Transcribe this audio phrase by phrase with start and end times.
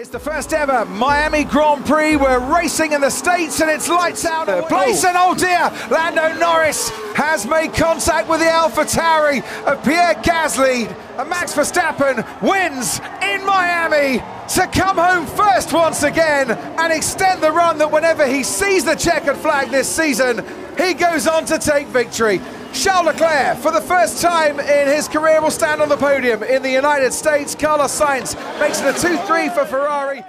[0.00, 2.16] It's the first ever Miami Grand Prix.
[2.16, 4.60] We're racing in the States and it's lights out oh.
[4.60, 5.04] of place.
[5.04, 10.88] And oh dear, Lando Norris has made contact with the Alpha Tauri of Pierre Gasly.
[11.18, 14.22] And Max Verstappen wins in Miami
[14.54, 18.94] to come home first once again and extend the run that whenever he sees the
[18.94, 20.42] checkered flag this season,
[20.78, 22.40] he goes on to take victory.
[22.72, 26.62] Charles Leclerc, for the first time in his career, will stand on the podium in
[26.62, 27.54] the United States.
[27.54, 30.22] Carlos Sainz makes it a 2 3 for Ferrari.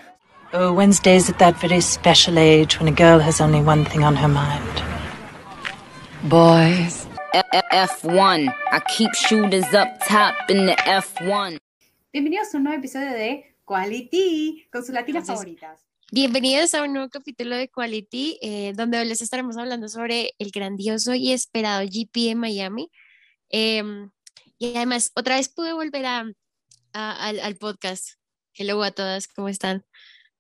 [0.54, 4.16] Oh, Wednesday's at that very special age when a girl has only one thing on
[4.16, 4.84] her mind.
[6.24, 7.08] Boys.
[7.34, 8.54] F1.
[8.72, 11.58] I keep shooters up top in the F1.
[12.14, 15.80] Bienvenidos a un nuevo episodio de Quality con sus latinas favoritas.
[16.14, 20.52] Bienvenidos a un nuevo capítulo de Quality, eh, donde hoy les estaremos hablando sobre el
[20.52, 22.92] grandioso y esperado GP de Miami.
[23.50, 24.12] Em,
[24.58, 26.26] y además, otra vez pude volver a,
[26.94, 28.10] a- al, al podcast.
[28.54, 29.86] Hello a todas, ¿cómo están?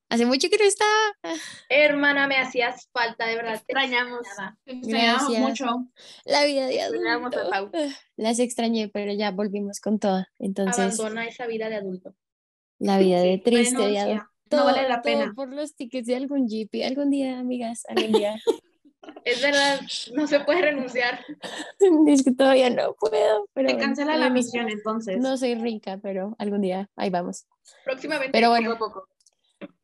[0.09, 0.91] Hace mucho que no estaba.
[1.69, 3.53] Hermana, me hacías falta, de verdad.
[3.65, 4.19] te Extrañamos.
[4.27, 4.57] extrañaba.
[4.65, 5.65] Extrañamos mucho.
[6.25, 7.49] La vida de adulto.
[7.49, 7.71] Pau.
[8.17, 10.27] Las extrañé, pero ya volvimos con toda.
[10.37, 12.13] Entonces, Abandona esa vida de adulto.
[12.77, 14.19] la vida de triste, de sí,
[14.57, 14.57] adulto.
[14.57, 15.33] no vale la todo pena.
[15.35, 16.85] por los tickets de algún GP.
[16.85, 18.35] Algún día, amigas, algún día.
[19.25, 19.79] Es verdad,
[20.13, 21.19] no se puede renunciar.
[22.07, 25.17] es que todavía no puedo, pero Se cancela la no- misión entonces.
[25.19, 27.47] No soy rica, pero algún día ahí vamos.
[27.83, 28.31] Próximamente.
[28.31, 28.71] Pero poco bueno.
[28.73, 29.07] a poco.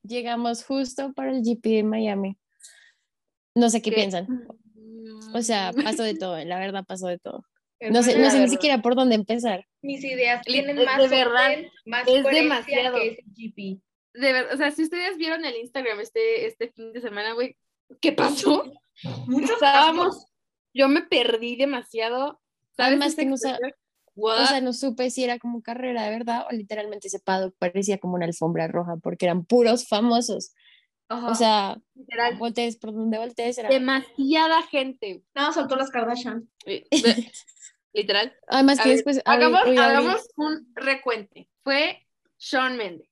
[0.03, 2.37] Llegamos justo para el GP de Miami.
[3.55, 3.95] No sé qué ¿Qué?
[3.95, 4.47] piensan.
[5.33, 7.43] O sea, pasó de todo, la verdad pasó de todo.
[7.91, 9.65] No sé, no sé ni siquiera por dónde empezar.
[9.81, 12.97] Mis ideas tienen más de verdad, orden, más es demasiado.
[12.97, 13.81] que ese GP.
[14.19, 17.57] De verdad, o sea, si ustedes vieron el Instagram este, este fin de semana, güey,
[18.01, 18.63] ¿qué pasó?
[19.53, 20.25] Estábamos,
[20.73, 22.41] yo me perdí demasiado.
[22.75, 22.89] ¿Sabes?
[22.91, 23.57] Además esa que no sa-?
[24.15, 24.47] O What?
[24.47, 28.15] sea, no supe si era como carrera de verdad o literalmente ese paddock parecía como
[28.15, 30.53] una alfombra roja porque eran puros famosos.
[31.09, 31.27] Ajá.
[31.29, 33.69] O sea, Literal, voltees por donde voltees era.
[33.69, 35.23] demasiada gente.
[35.35, 36.49] no, soltó las Kardashian.
[36.65, 36.85] Eh,
[37.93, 38.35] Literal.
[38.47, 41.49] Además A que ver, después abrí- hagamos, abrí- hagamos un recuente.
[41.63, 42.03] Fue
[42.39, 43.09] Shawn Mendes.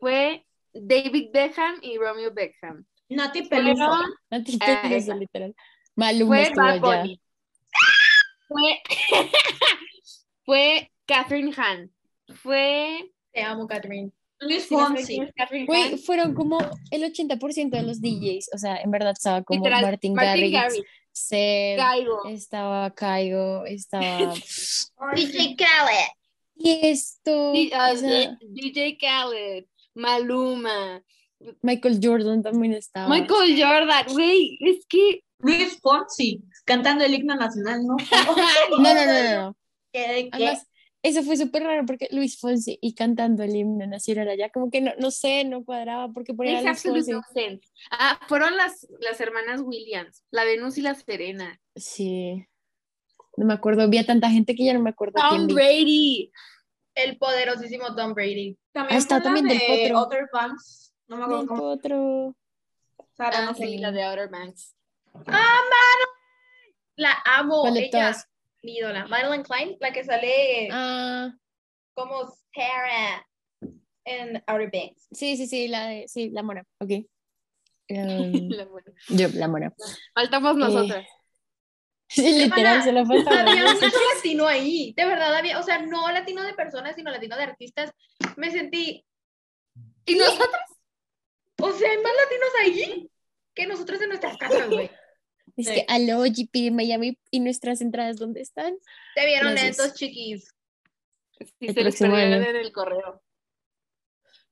[0.00, 2.84] Fue David Beckham y Romeo Beckham.
[3.08, 3.80] Nati Fueron-
[4.30, 5.54] a ti te Ah, literal.
[5.96, 7.02] Maluma fue estuvo Bad allá.
[7.02, 7.20] Bunny.
[8.48, 8.82] Fue,
[10.44, 11.90] fue Catherine Hahn.
[12.42, 13.10] Fue.
[13.32, 14.12] Te amo, Catherine.
[14.40, 15.18] Luis Fonsi.
[15.20, 15.98] Hahn.
[15.98, 16.58] fueron como
[16.90, 20.82] el 80% de los DJs, o sea, en verdad estaba como Literal, Martin, Martin Garrix,
[21.12, 22.24] Seb, Gaigo.
[22.26, 24.32] estaba Caigo, estaba...
[25.14, 26.08] DJ Khaled.
[26.56, 29.66] y esto, D- ah, o sea, DJ Khaled.
[29.94, 31.02] Maluma.
[31.62, 33.08] Michael Jordan también estaba.
[33.08, 34.06] Michael Jordan.
[34.12, 35.22] Güey, es que.
[35.38, 37.96] Luis Fonsi cantando el himno nacional, ¿no?
[38.70, 39.56] No, no, no, no, no.
[39.92, 40.30] ¿Qué, qué?
[40.32, 40.70] Además,
[41.02, 44.82] eso fue súper raro porque Luis Fonsi y cantando el himno nacional allá, como que
[44.82, 47.12] no, no sé, no cuadraba porque ponían a Makes Luis absolute Fonsi.
[47.12, 47.68] no sense.
[47.90, 50.24] Ah, fueron las, las hermanas Williams.
[50.30, 51.58] La Venus y la Serena.
[51.74, 52.44] Sí.
[53.36, 56.30] No me acuerdo, vi a tanta gente que ya no me acuerdo quién Tom vi.
[57.04, 58.58] El poderosísimo Tom Brady.
[58.72, 59.98] También está también del de potro.
[59.98, 60.94] Outer Banks.
[61.08, 61.60] No me acuerdo Del cómo.
[61.60, 62.36] potro.
[63.16, 63.64] Sara, Ah, no sé.
[63.66, 64.74] sí, la de Outer Banks.
[65.14, 66.06] ¡Ah, mano!
[66.96, 67.62] La amo.
[67.62, 68.26] ¿Cuál de Ella, todas?
[68.62, 69.06] mi ídola.
[69.06, 71.32] Madeline Klein, la que sale Ah,
[71.94, 73.26] como Sarah
[74.04, 75.08] en Outer Banks.
[75.12, 76.90] sí, sí, sí, la de, sí, la mona, ok.
[77.88, 78.92] Em, La buena.
[79.08, 79.74] yo, la mona.
[80.14, 81.08] Faltamos Eh, nosotras.
[82.12, 83.40] Sí, literal, se lo falta.
[83.48, 87.36] Había mucho latino ahí, de verdad había, o sea, no latino de personas, sino latino
[87.36, 87.92] de artistas.
[88.36, 89.04] Me sentí,
[90.06, 90.48] ¿Y nosotros?
[91.60, 93.10] o sea, hay más latinos ahí
[93.54, 94.90] que nosotros en nuestras casas, güey.
[95.56, 95.74] Es Sí.
[95.74, 98.76] que aló, GP de Miami y nuestras entradas, ¿dónde están?
[99.14, 99.78] Te vieron Gracias.
[99.78, 100.48] estos chiquis.
[101.38, 103.22] Sí, El se les perdieron en el correo.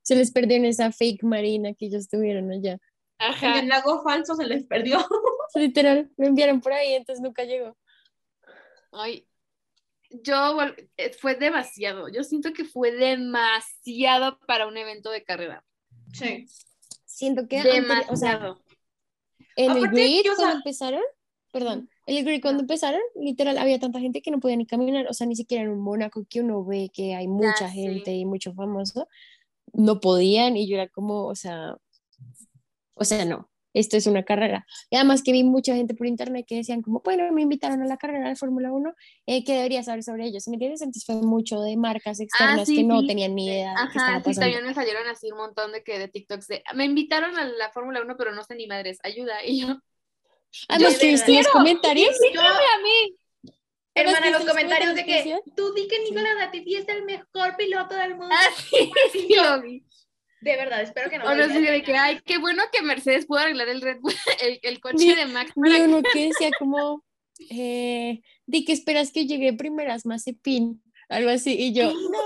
[0.01, 2.79] Se les perdió en esa fake marina que ellos tuvieron allá.
[3.19, 3.59] En Ajá.
[3.59, 4.97] el lago falso se les perdió.
[5.55, 7.77] Literal, me enviaron por ahí, entonces nunca llegó.
[8.91, 9.27] Ay,
[10.09, 10.57] yo
[10.97, 12.07] eh, fue demasiado.
[12.09, 15.63] Yo siento que fue demasiado para un evento de carrera.
[16.13, 16.47] Sí.
[17.05, 18.63] Siento que anteri- o sea, Demasiado.
[19.57, 21.01] en el Aparte, grid que, o sea- cuando empezaron,
[21.51, 25.07] perdón, en el grid cuando empezaron, literal había tanta gente que no podía ni caminar,
[25.09, 27.73] o sea, ni siquiera en un Mónaco que uno ve que hay mucha sé.
[27.73, 29.07] gente y mucho famoso,
[29.73, 31.75] no podían y yo era como, o sea,
[32.99, 34.65] o sea, no, esto es una carrera.
[34.89, 37.85] Y además que vi mucha gente por internet que decían como, bueno, me invitaron a
[37.85, 38.93] la carrera de Fórmula 1,
[39.27, 40.47] eh, ¿qué debería saber sobre ellos?
[40.47, 40.81] ¿Me entiendes?
[40.81, 43.99] Entonces fue mucho de marcas externas Ah, sí, que no tenían ni idea de qué
[43.99, 44.39] Ajá, sí, pasando.
[44.41, 47.71] también me salieron así un montón de que de TikToks de me invitaron a la
[47.71, 49.35] Fórmula 1, pero no sé ni madres, ayuda.
[49.45, 49.79] Y yo,
[50.67, 52.15] Además que viste los comentarios.
[52.33, 53.15] Yo, a mí.
[53.93, 57.95] Hermana, que los comentarios de que tú di que Nicolás Latifi es el mejor piloto
[57.95, 58.33] del mundo.
[58.35, 59.83] Ah, sí, sí lo vi.
[60.41, 61.25] De verdad, espero que no.
[61.25, 64.13] O no sé, de que, ay, qué bueno que Mercedes pudo arreglar el Red Bull,
[64.41, 65.51] el, el coche de Max.
[65.55, 67.03] Para uno que decía como,
[67.49, 72.19] eh, di que esperas que llegue primeras Mazepin, algo así, y yo, no,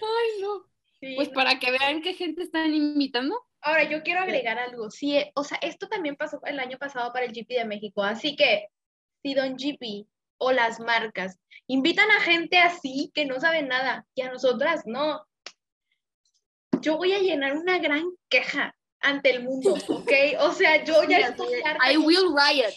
[0.00, 0.64] Ay, no.
[1.00, 1.34] Sí, Pues no.
[1.34, 3.34] para que vean qué gente están imitando.
[3.60, 4.90] Ahora, yo quiero agregar algo.
[4.90, 8.02] Sí, o sea, esto también pasó el año pasado para el GP de México.
[8.02, 8.68] Así que,
[9.22, 10.06] si Don GP
[10.38, 15.26] o las marcas invitan a gente así que no sabe nada y a nosotras no,
[16.80, 20.12] yo voy a llenar una gran queja ante el mundo, ¿ok?
[20.40, 22.72] O sea, yo ya estoy harta I will riot.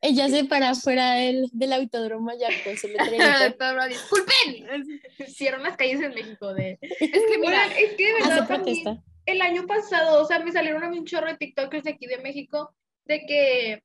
[0.00, 2.38] ella se para afuera del, del autódromo su
[2.88, 3.24] letrerito.
[3.58, 5.00] Todo, Disculpen.
[5.26, 6.78] hicieron las calles en México de...
[6.80, 6.98] Es
[7.28, 9.02] que mira, es que de verdad también, protesta.
[9.26, 12.06] el año pasado, o sea, me salieron a mí un chorro de TikTokers de aquí
[12.06, 12.72] de México
[13.06, 13.82] de que,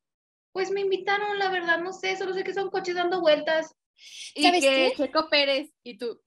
[0.52, 3.74] pues me invitaron, la verdad, no sé, solo sé que son coches dando vueltas.
[4.34, 4.92] y ¿Sabes que qué?
[4.96, 6.20] Checo Pérez y tú.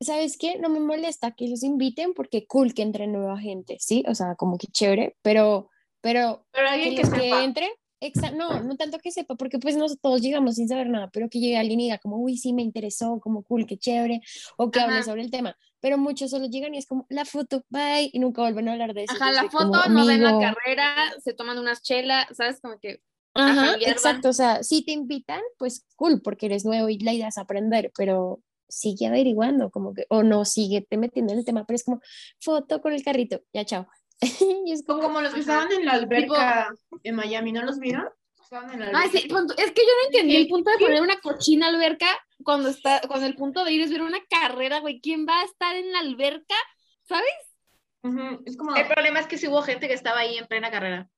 [0.00, 0.58] ¿Sabes qué?
[0.58, 4.04] No me molesta que los inviten porque cool que entre nueva gente, ¿sí?
[4.06, 7.44] O sea, como que chévere, pero, pero Pero que alguien que que sepa.
[7.44, 7.68] entre,
[8.00, 11.28] exa- no, no tanto que sepa, porque pues nosotros todos llegamos sin saber nada, pero
[11.28, 14.20] que llegue alguien y diga como, uy, sí, me interesó, como cool, qué chévere,
[14.56, 15.04] o que hable Ajá.
[15.04, 18.42] sobre el tema, pero muchos solo llegan y es como, la foto, bye, y nunca
[18.42, 19.14] vuelven a hablar de eso.
[19.14, 22.60] Ajá, la soy como, foto, no ven la carrera, se toman unas chelas, ¿sabes?
[22.60, 23.02] Como que.
[23.34, 27.28] Ajá, exacto, o sea, si te invitan, pues cool, porque eres nuevo y la idea
[27.28, 31.64] es aprender, pero sigue averiguando, como que, o no, sigue te metiendo en el tema,
[31.64, 32.00] pero es como,
[32.40, 33.88] foto con el carrito, ya, chao.
[34.66, 36.68] y es como, como los que estaban en la alberca
[37.02, 38.08] en Miami, ¿no los vieron?
[38.42, 39.10] Estaban en la alberca.
[39.10, 42.06] Sí, es que yo no entendí el punto de poner una cochina alberca
[42.42, 45.00] cuando está, cuando el punto de ir es ver una carrera, güey.
[45.00, 46.54] ¿Quién va a estar en la alberca?
[47.02, 47.54] ¿Sabes?
[48.02, 48.74] Ujú, Es como.
[48.74, 51.10] El problema es que sí hubo gente que estaba ahí en plena carrera.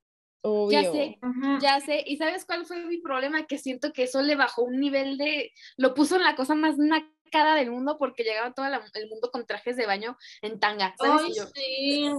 [0.43, 0.81] obvio.
[0.81, 1.19] Ya sé,
[1.61, 2.05] ya sé.
[2.07, 3.47] ¿Y sabes cuál fue mi problema?
[3.47, 5.53] Que siento que eso le bajó un nivel de.
[5.77, 6.79] Lo puso en la cosa más
[7.33, 10.95] nacada del mundo porque llegaba todo la- el mundo con trajes de baño en tanga.
[10.99, 11.23] ¿Sabes?
[11.25, 12.11] Ay, Y yo- sí.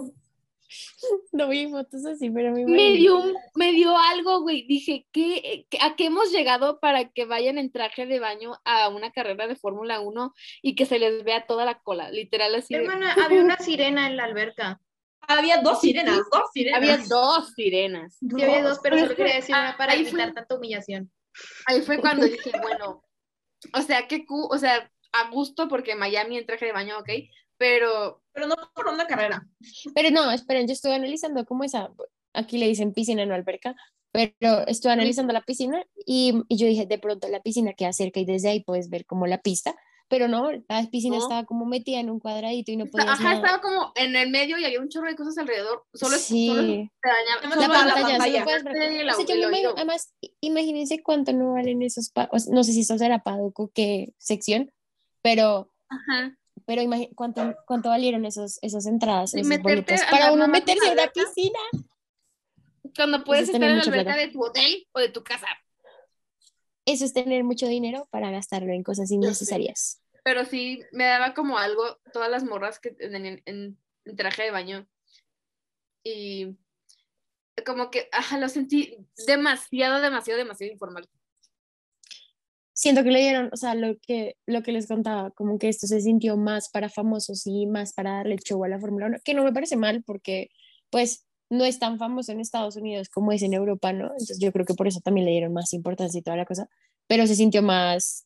[1.33, 3.21] No vi fotos así, pero me me dio,
[3.55, 4.65] me dio algo, güey.
[4.67, 8.87] Dije, ¿qué, qué- ¿a qué hemos llegado para que vayan en traje de baño a
[8.87, 12.09] una carrera de Fórmula 1 y que se les vea toda la cola?
[12.09, 12.73] Literal, así.
[12.73, 14.79] de- Hermana, había una sirena en la alberca.
[15.27, 16.77] Había dos sirenas, dos sirenas.
[16.77, 18.17] Había dos sirenas.
[18.19, 21.11] Sí, había dos, pero Pero solo quería decir una para fue- evitar tanta humillación.
[21.65, 23.03] Ahí fue cuando dije, bueno,
[23.73, 27.09] o sea, qué cu- o sea, a gusto porque Miami en traje de baño, ok,
[27.57, 29.45] pero Pero no por una carrera.
[29.93, 31.89] Pero no, esperen, yo estuve analizando cómo esa,
[32.33, 33.75] aquí le dicen piscina, no alberca,
[34.13, 38.19] pero estuve analizando la piscina y, y yo dije, de pronto la piscina queda cerca
[38.19, 39.75] y desde ahí puedes ver como la pista,
[40.09, 41.23] pero no, la piscina No.
[41.23, 43.35] estaba como metida en un cuadradito y no podías ajá, nada.
[43.35, 45.85] estaba como en el medio y había un chorro de cosas alrededor.
[45.93, 47.55] Solo, sí, solo se dañaba.
[47.55, 48.73] La pantalla, puedes ver.
[48.75, 49.73] Sí, el O sea, yo el me imagino- oído.
[49.77, 53.71] además, imagínense cuánto no valen esos, pa- o sea, no sé si eso será Paduco,
[53.73, 54.71] qué sección,
[55.21, 56.37] pero Ajá.
[56.65, 56.81] pero
[57.15, 61.59] cuánto, cuánto valieron esos, esas entradas, esos boletos, para uno meterse a una piscina.
[62.95, 64.19] Cuando puedes es estar en la alberca plata.
[64.19, 65.47] de tu hotel o de tu casa.
[66.85, 70.01] Eso es tener mucho dinero para gastarlo en cosas innecesarias.
[70.23, 74.51] Pero sí, me daba como algo, todas las morras que tenían en, en traje de
[74.51, 74.87] baño.
[76.03, 76.57] Y
[77.65, 78.97] como que, ajá, lo sentí
[79.27, 81.07] demasiado, demasiado, demasiado informal.
[82.81, 85.85] Siento que le dieron, o sea, lo que, lo que les contaba, como que esto
[85.85, 89.35] se sintió más para famosos y más para darle show a la Fórmula 1, que
[89.35, 90.49] no me parece mal porque,
[90.89, 94.05] pues, no es tan famoso en Estados Unidos como es en Europa, ¿no?
[94.05, 96.69] Entonces yo creo que por eso también le dieron más importancia y toda la cosa,
[97.05, 98.25] pero se sintió más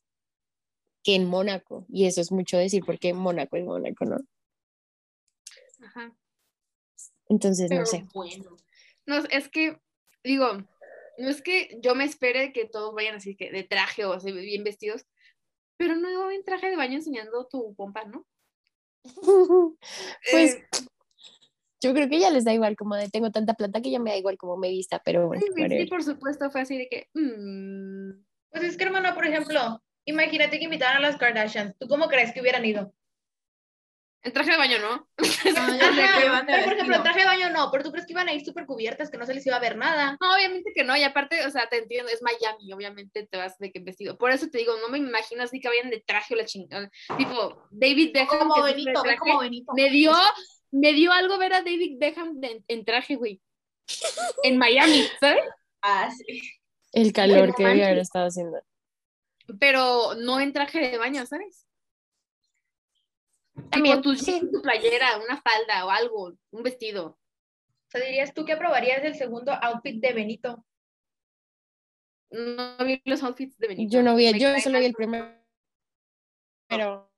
[1.03, 4.15] que en Mónaco, y eso es mucho decir porque Mónaco es Mónaco, ¿no?
[5.85, 6.15] Ajá.
[7.27, 8.05] Entonces, no sé.
[8.13, 8.55] bueno.
[9.05, 9.81] No, es que,
[10.23, 10.65] digo,
[11.17, 14.31] no es que yo me espere que todos vayan así que de traje o así
[14.31, 15.05] bien vestidos,
[15.77, 18.25] pero no en traje de baño enseñando tu pompa, ¿no?
[20.31, 20.63] Pues Eh,
[21.81, 24.09] yo creo que ya les da igual, como de tengo tanta plata que ya me
[24.09, 27.09] da igual como me vista, pero bueno, sí, sí, por supuesto, fue así de que.
[27.13, 31.77] mm, Pues es que, hermana, por ejemplo, imagínate que invitaran a las Kardashians.
[31.77, 32.93] ¿Tú cómo crees que hubieran ido?
[34.25, 35.07] En traje de baño, ¿no?
[35.23, 38.07] Sé que van de pero por ejemplo, en traje de baño no, pero tú crees
[38.07, 40.17] que iban a ir súper cubiertas, que no se les iba a ver nada.
[40.19, 43.57] No, obviamente que no, y aparte, o sea, te entiendo, es Miami, obviamente te vas
[43.59, 44.17] de que vestido.
[44.17, 46.89] Por eso te digo, no me imagino así que vayan de traje o la chingada.
[47.17, 48.39] Tipo, David Beckham.
[48.39, 49.73] Como que Benito, traje, como Benito.
[49.75, 50.11] Me dio,
[50.71, 53.41] me dio algo ver a David Beckham de- en traje, güey.
[54.41, 55.43] En Miami, ¿sabes?
[55.83, 56.41] Ah, sí.
[56.93, 57.85] El calor que debía manches.
[57.85, 58.57] haber estado haciendo.
[59.59, 61.64] Pero no en traje de baño, ¿sabes?
[63.69, 64.41] También, tu, sí.
[64.51, 67.07] tu playera, una falda o algo, un vestido.
[67.07, 70.65] O sea, dirías tú que aprobarías el segundo outfit de Benito.
[72.31, 73.93] No vi los outfits de Benito.
[73.93, 75.31] Yo no vi, Me yo solo vi el primero.
[76.67, 77.09] Pero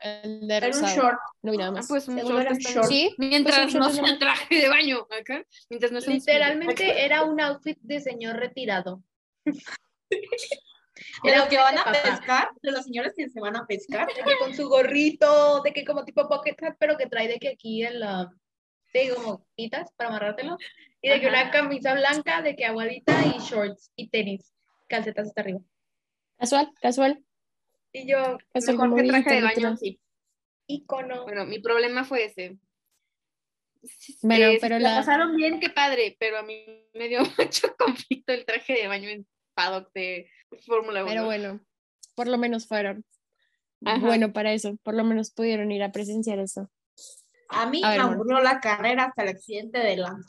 [0.00, 1.18] el de Era un short.
[1.42, 1.88] No vi nada Ah, más.
[1.88, 2.86] pues un short un short.
[2.88, 5.44] Sí, Mientras pues un no short sea es un traje de baño, acá.
[5.68, 9.02] Mientras no sea un Literalmente era un outfit de señor retirado.
[11.22, 12.02] De los que van a de papá.
[12.02, 14.06] pescar, de los señores que se van a pescar.
[14.06, 17.38] De que con su gorrito, de que como tipo pocket hat, pero que trae de
[17.38, 18.30] que aquí en la,
[18.92, 20.56] sí, como quitas para amarrártelo.
[21.02, 24.54] Y de que una camisa blanca, de que aguadita y shorts y tenis,
[24.88, 25.60] calcetas hasta arriba.
[26.38, 27.24] Casual, casual.
[27.92, 30.00] Y yo, casual Mejor que traje de baño, sí.
[30.66, 31.24] icono.
[31.24, 32.56] Bueno, mi problema fue ese.
[34.22, 37.20] Bueno, eh, si pero la la- pasaron bien, qué padre, pero a mí me dio
[37.38, 40.28] mucho conflicto el traje de baño en paddock de
[40.66, 41.08] Fórmula 1.
[41.10, 41.60] Pero bueno,
[42.14, 43.04] por lo menos fueron.
[43.84, 44.06] Ajá.
[44.06, 46.70] Bueno, para eso, por lo menos pudieron ir a presenciar eso.
[47.48, 48.22] A mí A ver, me bueno.
[48.22, 50.26] aburrió la carrera hasta el accidente de Lando.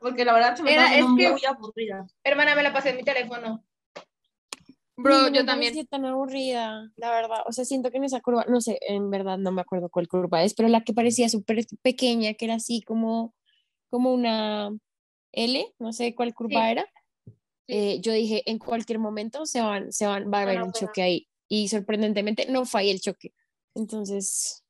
[0.00, 2.06] Porque la verdad se me Era- es que- muy aburrida.
[2.24, 3.64] Hermana, me la pasé en mi teléfono.
[4.96, 5.72] Bro, No me yo también.
[5.72, 7.38] pareció tan aburrida, la verdad.
[7.46, 10.06] O sea, siento que en esa curva, no sé, en verdad no me acuerdo cuál
[10.08, 13.34] curva es, pero la que parecía súper pequeña, que era así como,
[13.90, 14.70] como una
[15.32, 16.70] L, no sé cuál curva Sí.
[16.72, 16.86] era.
[17.68, 20.72] Eh, yo dije, en cualquier momento se van, se van, va a haber a un
[20.72, 20.88] pegar.
[20.88, 21.28] choque ahí.
[21.48, 23.32] Y sorprendentemente no fue ahí el choque.
[23.74, 24.64] Entonces,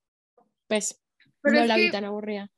[0.69, 1.01] pues,
[1.43, 2.51] Pero no es la vi que- tan aburrida.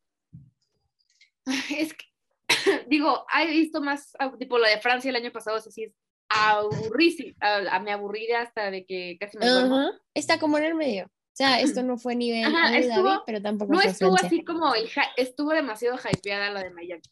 [1.78, 2.06] Es que,
[2.88, 5.84] digo, he visto más, ah, tipo la de Francia el año pasado, o sea, sí
[5.84, 5.92] es
[6.28, 7.34] aburrísimo.
[7.40, 9.76] A, a- me aburrí hasta de que casi me duermo.
[9.76, 11.04] Ajá, Está como en el medio.
[11.06, 14.28] O sea, esto no fue nivel Ajá, estuvo- pero tampoco No fue estuvo Francia.
[14.28, 17.02] así como el estuvo demasiado hypeada la de Miami.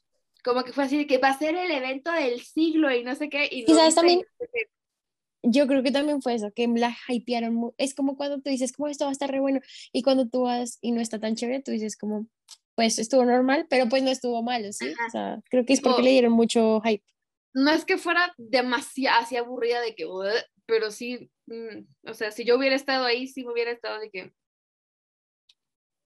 [0.45, 3.15] Como que fue así de que va a ser el evento del siglo y no
[3.15, 3.49] sé qué.
[3.51, 4.23] Y, Y no también,
[5.43, 7.73] yo creo que también fue eso, que la hypearon.
[7.77, 9.61] Es como cuando tú dices, como esto va a estar re bueno,
[9.93, 12.27] y cuando tú vas y no está tan chévere, tú dices, como,
[12.75, 14.93] pues estuvo normal, pero pues no estuvo malo, ¿sí?
[14.93, 15.07] Ajá.
[15.07, 17.05] O sea, creo que es porque le dieron mucho hype.
[17.55, 20.07] no es que fuera demasiado así aburrida de que,
[20.67, 24.11] pero sí, mm, o sea, si yo hubiera estado ahí, sí me hubiera estado de
[24.11, 24.33] que,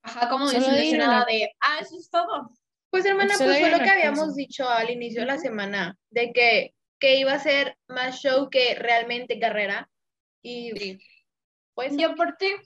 [0.03, 2.51] Ajá, como desilusionada dieron de, ah, eso es todo.
[2.91, 6.75] Pues hermana, pues fue lo que habíamos dicho al inicio de la semana, de que,
[6.99, 9.91] que iba a ser más show que realmente carrera.
[10.43, 10.99] Y sí.
[11.75, 12.57] pues Y aparte,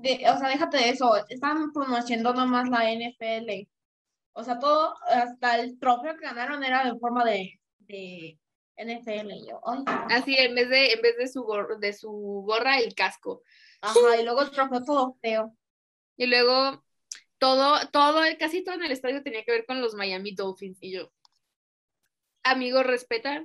[0.00, 3.68] de, o sea, déjate de eso, estaban promocionando nomás la NFL.
[4.34, 8.38] O sea, todo, hasta el trofeo que ganaron era de forma de, de
[8.76, 9.30] NFL.
[9.32, 12.10] Y yo, ay, Así, en vez de, en vez de su, gor- de su
[12.46, 13.42] gorra, el casco.
[13.80, 15.56] ajá, y luego el trofeo todo feo.
[16.16, 16.82] Y luego,
[17.42, 20.78] todo, todo, casi todo en el estadio tenía que ver con los Miami Dolphins.
[20.80, 21.10] Y yo,
[22.44, 23.44] amigo, respeta.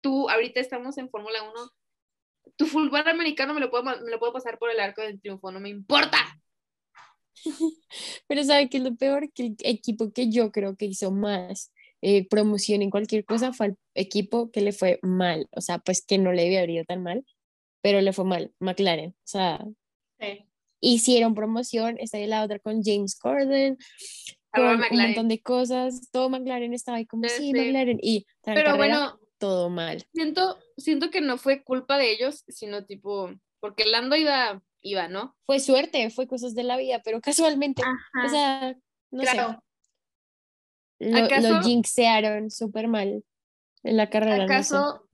[0.00, 1.52] Tú, ahorita estamos en Fórmula 1.
[2.56, 5.52] Tu fútbol americano me lo, puedo, me lo puedo pasar por el arco del triunfo,
[5.52, 6.18] no me importa.
[8.26, 9.32] Pero ¿sabe qué es lo peor?
[9.32, 11.72] Que el equipo que yo creo que hizo más
[12.02, 15.48] eh, promoción en cualquier cosa fue el equipo que le fue mal.
[15.52, 17.24] O sea, pues que no le haber ido tan mal,
[17.80, 19.10] pero le fue mal, McLaren.
[19.10, 19.64] O sea,
[20.18, 20.49] Sí.
[20.80, 23.76] Hicieron promoción, está ahí la otra con James Corden,
[24.52, 27.54] con Arroba un montón de cosas, todo McLaren estaba ahí como, Sí, sí, sí.
[27.54, 30.04] McLaren, y Pero carrera, bueno, todo mal.
[30.12, 35.36] siento, siento que no fue culpa de ellos, sino tipo, porque Lando iba, iba, ¿no?
[35.46, 37.82] Fue suerte, fue cosas de la vida, pero casualmente,
[38.24, 38.74] o sea,
[39.10, 39.62] no claro,
[40.98, 43.24] sé, lo, lo ¿Acaso- jinxearon súper mal
[43.82, 44.54] en la carrera, no sé.
[44.54, 45.08] ¿Acaso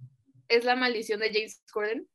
[0.48, 2.08] es la maldición de James Corden?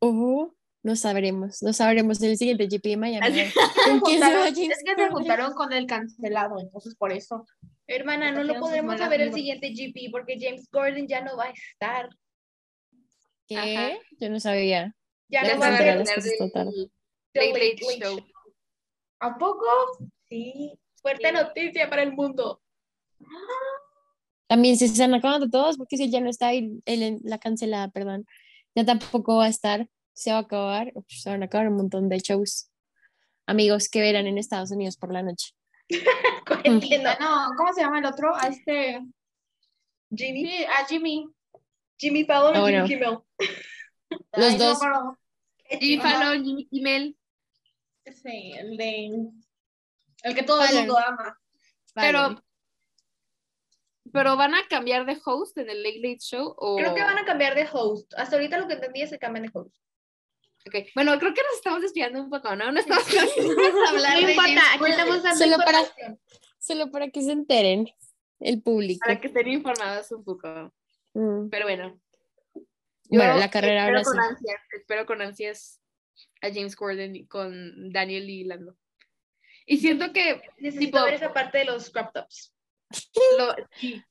[0.00, 3.26] Ojo, no sabremos, no sabremos en el siguiente GP de Miami.
[3.26, 3.52] a ver,
[3.86, 7.46] ¿Con quién se Juntaron- va es que se juntaron con el cancelado, entonces por eso.
[7.86, 11.50] hermana, no lo podremos saber el siguiente GP porque James Gordon ya no va a
[11.50, 12.08] estar.
[13.46, 13.56] ¿Qué?
[13.56, 13.90] Ajá.
[14.18, 14.94] Yo no sabía.
[15.28, 15.78] Ya Ya no va a.
[17.34, 18.18] The Late Show.
[19.20, 19.64] ¿A poco?
[20.28, 22.60] Sí, fuerte noticia para el mundo.
[24.48, 27.38] También se están acabando todos porque si él ya no está ahí, él en- la
[27.38, 28.26] cancelada, perdón,
[28.74, 31.76] ya tampoco va a estar, se va a acabar, uf, se van a acabar un
[31.76, 32.70] montón de shows.
[33.46, 35.54] Amigos que verán en Estados Unidos por la noche.
[36.64, 37.10] Entiendo.
[37.20, 38.34] No, ¿cómo se llama el otro?
[38.36, 39.00] A este.
[40.14, 41.28] Jimmy, Sí, a Jimmy.
[41.98, 42.86] Jimmy Fallon Ah, o Jimmy bueno.
[42.86, 43.18] Kimmel.
[44.36, 44.76] Los Ay, no dos.
[44.76, 45.18] acuerdo.
[45.80, 46.02] Jimmy.
[46.02, 47.16] Fallon, Jimmy Kimmel.
[48.06, 49.10] Sí, el de.
[50.24, 51.38] El que todo el mundo ama.
[51.94, 52.42] Pero,
[54.12, 57.18] pero van a cambiar de host en el Late Late Show o Creo que van
[57.18, 58.12] a cambiar de host.
[58.16, 59.74] Hasta ahorita lo que entendí es que cambian de host.
[60.66, 62.70] Ok, Bueno, creo que nos estamos desviando un poco, ¿no?
[62.70, 63.04] No estamos
[63.88, 65.94] hablar No de importa, aquí estamos dando Solo para-.
[66.58, 67.88] Solo para que se enteren
[68.40, 69.00] el público.
[69.04, 70.72] para que estén informados un poco.
[71.14, 71.48] Mm.
[71.50, 72.00] Pero bueno.
[73.08, 74.18] Bueno, la carrera espero ahora con sí.
[74.30, 75.80] ansias, espero con ansias
[76.40, 78.76] a James Corden con Daniel y Lando.
[79.66, 82.54] Y siento que Necesito Tipo- ver esa parte de los crop tops.
[83.38, 84.02] lo, sí,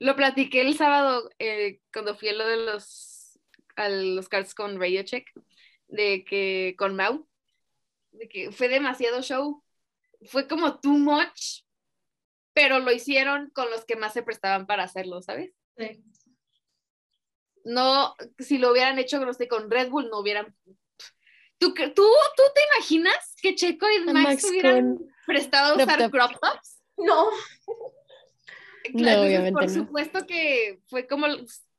[0.00, 3.38] lo platiqué el sábado eh, cuando fui a lo de los
[3.76, 5.26] a los cards con Radio Check
[5.90, 7.26] de que con Mau
[8.12, 9.62] de que fue demasiado show.
[10.26, 11.62] Fue como too much,
[12.52, 15.52] pero lo hicieron con los que más se prestaban para hacerlo, ¿sabes?
[15.78, 16.04] Sí.
[17.64, 20.54] No, si lo hubieran hecho no sé, con Red Bull, no hubieran.
[21.58, 25.86] ¿Tú, tú, ¿Tú te imaginas que Checo y A Max, Max hubieran con prestado crop
[25.86, 26.82] usar crop tops?
[26.96, 27.30] No.
[28.82, 29.68] Claro, entonces, obviamente por no.
[29.68, 31.26] supuesto que fue como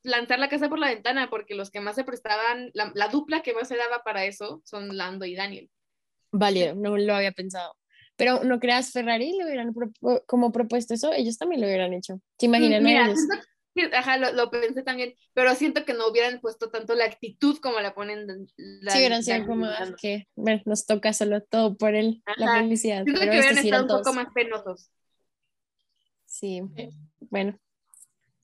[0.03, 3.41] lanzar la casa por la ventana, porque los que más se prestaban, la, la dupla
[3.41, 5.70] que más se daba para eso son Lando y Daniel.
[6.31, 7.75] Válido, no lo había pensado.
[8.15, 12.20] Pero no creas, Ferrari le hubieran propu- como propuesto eso, ellos también lo hubieran hecho.
[12.38, 13.13] ¿Se imaginan a Mira,
[13.74, 17.58] que- ajá, lo, lo pensé también, pero siento que no hubieran puesto tanto la actitud
[17.60, 18.27] como la ponen.
[18.58, 19.67] La, Si hubieran sido como
[20.00, 22.60] que bueno, nos toca solo todo por el, la Ajá.
[22.62, 23.03] felicidad.
[23.03, 24.91] Siento Pero que hubieran sí estado un poco más penosos.
[26.25, 26.62] Sí,
[27.20, 27.58] bueno.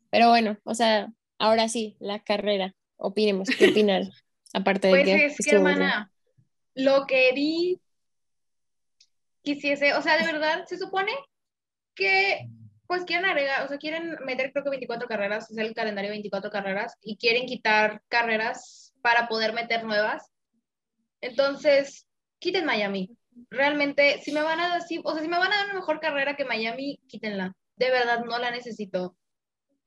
[0.09, 2.75] Pero bueno, o sea, ahora sí, la carrera.
[2.97, 4.09] Opinemos, ¿qué opinan?
[4.53, 6.11] Aparte de Pues que es que, hermana,
[6.73, 7.79] lo que di
[9.41, 11.11] quisiese, o sea, de verdad, se supone
[11.95, 12.47] que
[12.87, 16.15] pues quieren agregar, o sea, quieren meter creo que 24 carreras, es el calendario de
[16.15, 20.31] 24 carreras, y quieren quitar carreras para poder meter nuevas.
[21.19, 22.07] Entonces,
[22.39, 23.17] quiten Miami.
[23.49, 25.75] Realmente, si me van a dar, si- o sea, si me van a dar una
[25.75, 27.53] mejor carrera que Miami, quítenla.
[27.75, 29.17] De verdad, no la necesito.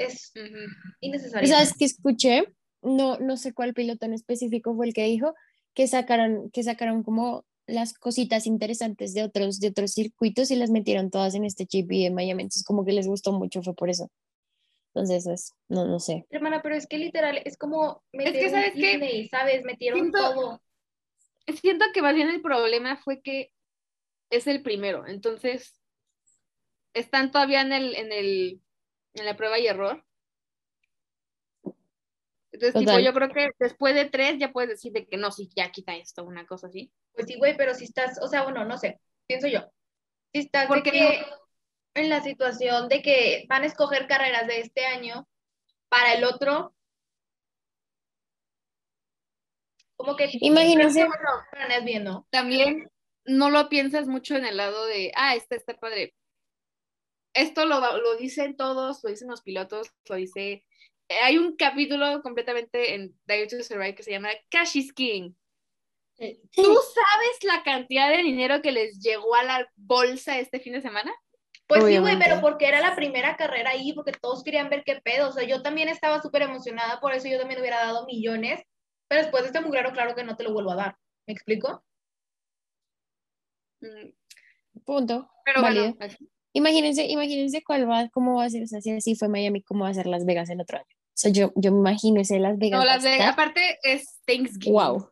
[0.00, 0.58] Es Ujú.
[1.00, 1.48] innecesaria.
[1.48, 2.44] ¿Sabes qué escuché?
[2.82, 5.34] No, no sé cuál piloto en específico fue el que dijo
[5.74, 10.70] que sacaron, que sacaron como las cositas interesantes de otros, de otros circuitos y las
[10.70, 12.42] metieron todas en este chip y de Miami.
[12.44, 14.10] Entonces, como que les gustó mucho, fue por eso.
[14.92, 16.26] Entonces, es- no, no sé.
[16.30, 18.90] Hermana, pero es que literal, es como meter que, un ¿sabes qué?
[18.92, 19.64] Disney, ¿sabes?
[19.64, 20.62] Metieron Siento- todo.
[21.60, 23.52] Siento que más bien el problema fue que
[24.30, 25.74] es el primero, entonces
[26.94, 28.60] están todavía en el, en el,
[29.14, 30.04] en la prueba y error.
[32.52, 35.48] Entonces, tipo, yo creo que después de tres ya puedes decir de que no, sí,
[35.54, 36.92] ya quita esto, una cosa así.
[37.12, 39.60] Pues sí, güey, pero si estás, o sea, bueno, no sé, pienso yo.
[40.32, 41.24] Si estás de Porque que
[41.94, 45.28] en la situación de que van a escoger carreras de este año
[45.88, 46.74] para el otro,
[49.96, 52.26] como que Imagínense, bueno, planeas bien, ¿no?
[52.30, 52.90] También
[53.26, 56.14] no lo piensas mucho en el lado de, ah, este está padre.
[57.34, 60.64] Esto lo, lo dicen todos, lo dicen los pilotos, lo dice...
[61.08, 65.32] eh, Hay un capítulo completamente en Dive to Survive que se llama Cash is King.
[66.52, 70.82] ¿Tú sabes la cantidad de dinero que les llegó a la bolsa este fin de
[70.82, 71.10] semana?
[71.66, 75.00] Pues sí, güey, pero porque era la primera carrera ahí, porque todos querían ver qué
[75.00, 75.28] pedo.
[75.28, 78.60] O sea, yo también estaba súper emocionada, por eso yo también hubiera dado millones,
[79.08, 80.96] pero después de este mugrero, claro que no te lo vuelvo a dar.
[81.26, 81.84] ¿Me explico?
[83.80, 84.10] Mm,
[84.84, 85.30] punto.
[85.44, 85.94] Pero válido.
[85.94, 86.14] bueno.
[86.52, 89.84] Imagínense, imagínense cuál va, cómo va a ser, o sea, si así fue Miami, cómo
[89.84, 90.86] va a ser Las Vegas el otro año.
[90.90, 92.80] O sea, yo, yo me imagino ese Las Vegas.
[92.80, 94.72] no, las estar- aparte es Thanksgiving.
[94.72, 95.10] Wow.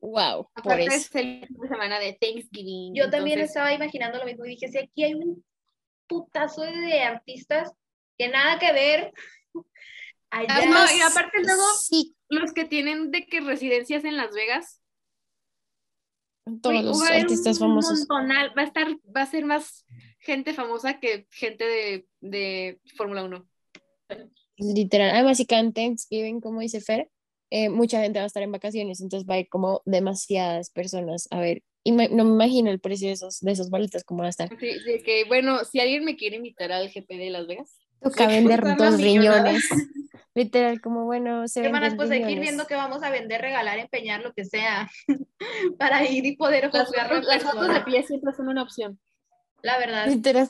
[0.00, 2.94] Wow, Aparte es el fin de semana de Thanksgiving.
[2.94, 5.42] Yo también estaba imaginando lo mismo y dije, si aquí hay un
[6.06, 7.72] putazo de artistas
[8.18, 9.12] que nada que ver.
[10.30, 10.48] Allá.
[10.50, 14.82] Ah, no, y aparte luego Sí, los que tienen de que residencias en Las Vegas,
[16.60, 17.98] todos los artistas un famosos.
[18.00, 18.86] montonal, va a estar,
[19.16, 19.86] va a ser más
[20.24, 23.46] gente famosa que gente de, de Fórmula 1.
[24.56, 25.10] Literal.
[25.10, 27.10] Además, si caen Thanksgiving, como dice Fer,
[27.50, 31.28] eh, mucha gente va a estar en vacaciones, entonces va a ir como demasiadas personas
[31.30, 31.62] a ver.
[31.84, 34.30] Y me- no me imagino el precio de esos, de esos boletos, cómo va a
[34.30, 34.52] estar.
[34.52, 38.26] Así de que, bueno, si alguien me quiere invitar al GP de Las Vegas, Toca
[38.26, 39.64] vender las dos riñones.
[40.34, 43.78] Literal, como bueno, se Hermanas, pues hay que ir viendo qué vamos a vender, regalar,
[43.78, 44.90] empeñar, lo que sea,
[45.78, 48.98] para ir y poder las en fotos, las fotos de pie siempre son una opción.
[49.64, 50.06] La verdad.
[50.06, 50.48] Literal.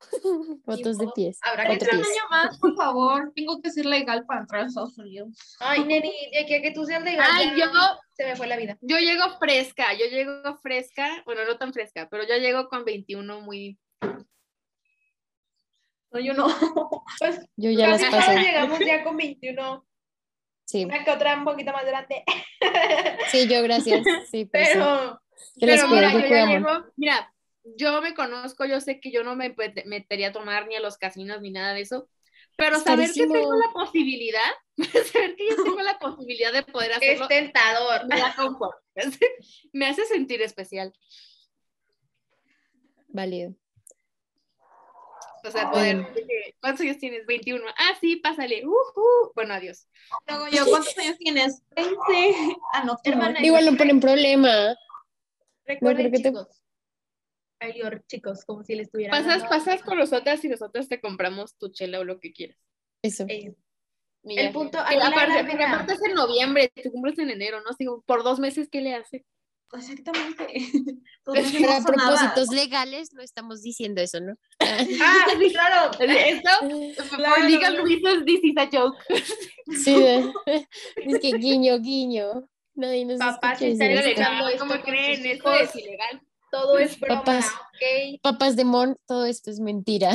[0.66, 1.38] Fotos de pies.
[1.42, 3.32] habrá que foto Un año más, por favor.
[3.34, 5.28] Tengo que ser legal para entrar a Estados Unidos.
[5.60, 7.80] Ay, Neri, de aquí a que tú seas legal, Ay, ya yo,
[8.12, 8.76] se me fue la vida.
[8.80, 13.40] yo llego fresca, yo llego fresca, bueno, no tan fresca, pero yo llego con 21
[13.42, 13.78] muy...
[16.10, 16.46] No, yo no.
[17.20, 18.40] Pues Yo ya las casi todos pasé.
[18.40, 19.86] llegamos ya con 21,
[20.66, 22.24] Sí, una que otra un poquito más grande,
[23.30, 24.02] sí, yo gracias.
[24.30, 25.60] Sí, pero, sí.
[25.60, 27.33] pero Pero cuido, mira, yo ya llego, mira,
[27.64, 29.54] yo me conozco, yo sé que yo no me
[29.86, 32.08] metería a tomar ni a los casinos ni nada de eso,
[32.56, 34.50] pero Es saber que tengo la posibilidad,
[35.12, 38.06] saber que yo tengo la posibilidad de poder es hacerlo, tentador.
[38.06, 38.76] me da confort,
[39.72, 40.92] me hace sentir especial,
[43.08, 43.54] Válido.
[45.44, 46.06] o sea, poder,
[46.60, 47.24] ¿cuántos años tienes?
[47.26, 49.32] 21, ah, sí, pásale, ujú.
[49.34, 49.86] bueno, adiós.
[50.26, 51.62] Luego yo, ¿cuántos años tienes?
[51.76, 51.96] 20.
[52.72, 52.98] Ah, no, no.
[53.04, 54.74] Hermana, Igual no ponen problema.
[55.66, 56.63] Recuerden, creo que
[57.58, 57.80] te- chicos.
[57.82, 61.56] Ayor, chicos, como si le estuvieran Pasas, dando- pasas con nosotras y nosotros te compramos
[61.56, 62.58] tu chela o lo que quieras.
[63.02, 63.24] Eso.
[63.28, 63.54] Eh,
[64.24, 68.02] El punto, Que aquí la aparte, aparte es en noviembre, tu cumples en enero, ¿no?
[68.06, 69.24] Por dos meses, ¿qué le hace?
[69.72, 70.46] Exactamente.
[71.24, 74.34] Pues no Para propósitos legales no estamos diciendo eso, ¿no?
[74.60, 74.76] Ah,
[75.40, 75.90] sí, claro.
[75.98, 76.50] Esto,
[77.16, 77.34] Claro.
[77.36, 78.98] for legal reasons, this is a joke.
[79.82, 79.96] Sí,
[80.96, 82.46] es que guiño, guiño.
[82.74, 85.24] Nadie nos escucha si están escuchando esto ¿Cómo con creen?
[85.26, 86.20] Esto es ilegal.
[86.54, 87.46] Todo es broma, Papás.
[87.52, 88.20] ¿ok?
[88.22, 90.12] Papás de Mon, todo esto es mentira.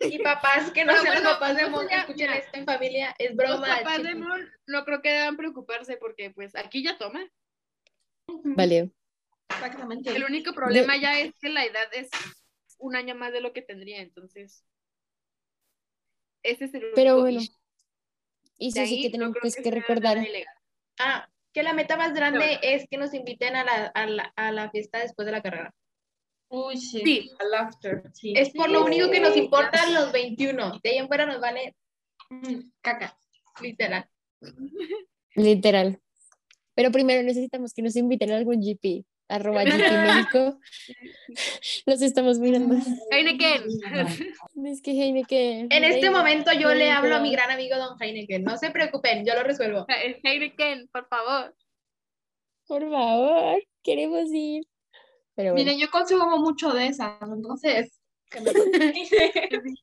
[0.00, 3.14] Y papás que no Pero sean bueno, papás de Mon que escuchen esto en familia,
[3.18, 3.66] es Los broma.
[3.78, 4.14] papás de.
[4.14, 7.20] Mon no creo que deban preocuparse porque pues aquí ya toma.
[8.26, 8.90] Vale.
[9.50, 10.14] Exactamente.
[10.14, 12.08] El único problema ya es que la edad es
[12.78, 14.64] un año más de lo que tendría, entonces.
[16.42, 17.40] Ese es el único Pero bueno,
[18.58, 20.18] y De eso sí ahí que tenemos pues, que sea recordar.
[20.98, 24.52] Ah, que la meta más grande es que nos inviten a la, a, la, a
[24.52, 25.74] la fiesta después de la carrera.
[26.48, 27.00] Uy, sí.
[27.04, 27.30] Sí.
[27.40, 28.32] Al after, sí.
[28.36, 28.84] Es por lo Sí.
[28.86, 30.78] único que nos importan los 21.
[30.84, 31.74] De ahí en fuera nos vale
[32.30, 33.18] Mm, Caca.
[33.60, 34.06] literal.
[35.34, 35.98] Literal.
[36.76, 39.04] Pero primero necesitamos que nos inviten a algún GP.
[39.28, 40.58] Arroba México.
[41.86, 42.76] Los estamos mirando.
[43.10, 43.64] Heineken.
[44.66, 45.68] Es que Heineken.
[45.70, 48.42] En este momento yo le hablo a mi gran amigo Don Heineken.
[48.42, 49.86] No se preocupen, yo lo resuelvo.
[50.22, 51.54] Heineken, por favor.
[52.66, 54.64] Por favor, queremos ir.
[55.34, 58.00] Pero bueno, Miren, yo consigo mucho de esas, entonces.
[58.30, 59.74] que me patrocine.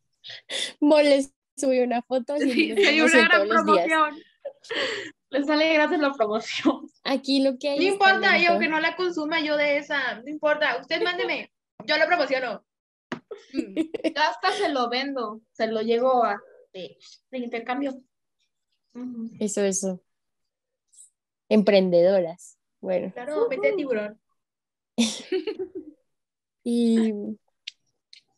[0.80, 3.88] Mon les subió una foto así Sí, vemos una gran los días.
[5.36, 6.88] Les sale gratis la promoción.
[7.04, 8.60] Aquí lo que hay No importa, yo talento.
[8.60, 10.22] que no la consuma yo de esa.
[10.22, 11.52] No importa, usted mándeme.
[11.86, 12.66] Yo lo promociono.
[13.54, 16.40] Yo hasta se lo vendo, se lo llevo a
[16.74, 16.98] de,
[17.32, 17.94] de intercambio.
[19.40, 20.02] Eso, eso.
[21.50, 22.58] Emprendedoras.
[22.80, 24.22] Bueno, Claro, vete a tiburón.
[26.64, 27.14] y,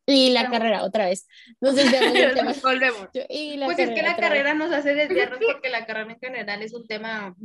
[0.08, 1.28] y la carrera, otra vez.
[1.62, 2.54] Tema.
[2.64, 3.08] Volvemos.
[3.14, 4.18] Yo- Y la Pues es que la vez.
[4.20, 7.36] carrera nos hace desviarnos porque la carrera en general es un tema.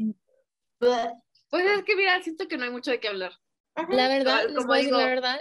[0.78, 3.32] Pues es que mira, siento que no hay mucho de qué hablar.
[3.90, 5.40] La verdad, les voy a decir la verdad,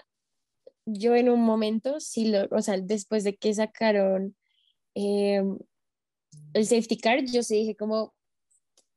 [0.86, 4.36] yo en un momento, sí lo, o sea, después de que sacaron
[4.96, 5.44] eh,
[6.54, 8.14] el safety car, yo sí dije como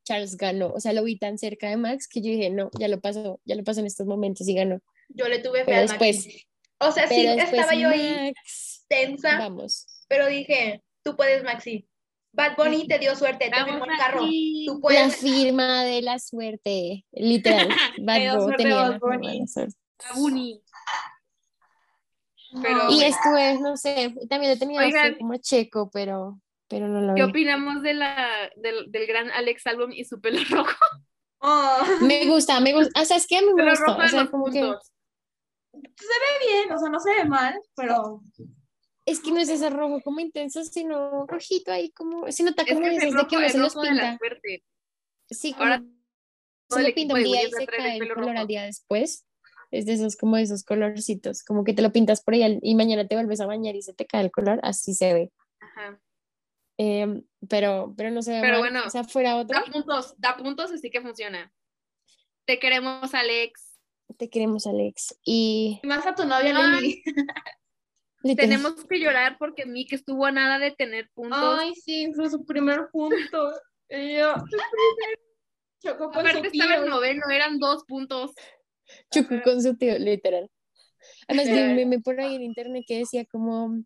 [0.05, 2.87] Charles ganó, o sea, lo vi tan cerca de Max que yo dije, no, ya
[2.87, 4.79] lo pasó, ya lo pasó en estos momentos y ganó.
[5.09, 6.47] Yo le tuve fe Pero después, Maxi.
[6.87, 9.87] O sea, sí, pero estaba yo ahí Max, tensa, vamos.
[10.07, 11.87] pero dije, tú puedes, Maxi.
[12.33, 14.19] Bad Bunny te dio suerte, te firmó el carro.
[14.19, 15.15] Tú La puedes.
[15.17, 17.69] firma de la suerte, literal.
[17.99, 19.39] Bad Bunny suerte tenía Bad la Bunny.
[19.39, 19.75] la suerte.
[20.15, 20.61] Buni.
[22.61, 25.15] Pero, Y estuve, no sé, también le tenía Oigan.
[25.15, 27.29] como Checo, pero, pero no lo ¿qué vi.
[27.29, 30.75] opinamos de la, del, del gran Alex Album y su pelo rojo?
[31.39, 33.01] Oh, Me gusta, me gusta.
[33.01, 33.85] O sea, es que me Pelo gusta.
[33.85, 34.73] rojo O sea, como que.
[35.75, 38.21] Se ve bien, o sea, no se ve mal, pero
[39.05, 42.73] es que no es ese rojo como intenso, sino rojito ahí como, se nota Es
[42.73, 44.17] como que es que rojo, uno el se los pinta.
[45.29, 45.83] Sí, como Ahora
[46.69, 48.39] se lo pinta un día y se el cae el color rojo.
[48.39, 49.25] al día después.
[49.71, 52.75] Es de esos, como de esos colorcitos, como que te lo pintas por ahí y
[52.75, 55.31] mañana te vuelves a bañar y se te cae el color, así se ve.
[55.59, 55.99] Ajá.
[56.77, 58.59] Em, pero, pero no se ve Pero mal.
[58.61, 61.51] bueno, o sea, fuera otro, Da puntos, da puntos, así que funciona.
[62.45, 63.64] Te queremos, Alex.
[64.17, 65.17] Te queremos, Alex.
[65.25, 66.81] Y más a tu novia Ay.
[66.81, 67.03] Lili.
[68.35, 71.59] Tenemos que llorar porque Mick estuvo a nada de tener puntos.
[71.59, 73.51] Ay, sí, fue su primer punto.
[73.87, 74.35] Ella
[75.83, 76.89] chocó con Aparte su estaba en tío.
[76.89, 78.31] noveno, eran dos puntos.
[79.11, 80.49] Chucu con su tío, literal.
[81.27, 81.75] Además, un Literal.
[81.75, 83.83] meme por ahí en internet que decía como,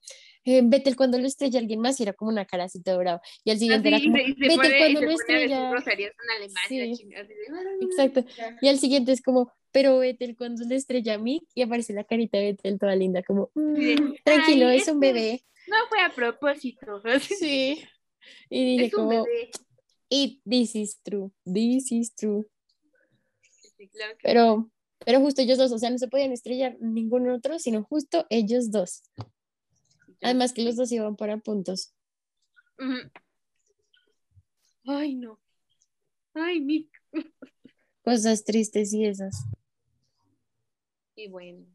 [0.58, 3.22] eh, Vettel cuando lo estrella alguien más y era como una cara así todo bravo.
[3.44, 5.74] Y al siguiente Así, era como, y cuando lo estrella.
[6.68, 6.98] Sí.
[6.98, 8.26] chingada, así de, Exacto.
[8.62, 12.04] Y al siguiente es como, pero Vettel cuando le estrella a mí y aparece la
[12.04, 15.44] carita de Vettel toda linda, como, "Mm, Sí, tranquilo, "Ay, es un bebé.
[15.68, 17.02] No fue a propósito.
[17.40, 17.84] Sí.
[18.50, 19.52] Y dije Es un como, bebé.
[20.10, 22.46] it, this is true, this is true.
[23.78, 24.70] Sí, claro que Pero,
[25.06, 28.72] pero justo ellos dos, o sea, no se podían estrellar ningún otro, sino justo ellos
[28.72, 29.04] dos.
[30.22, 31.94] Además que los dos iban para puntos.
[34.86, 35.40] Ay, no.
[36.34, 36.90] Ay, Mick.
[38.04, 39.46] Cosas tristes y esas.
[41.16, 41.66] Y bueno.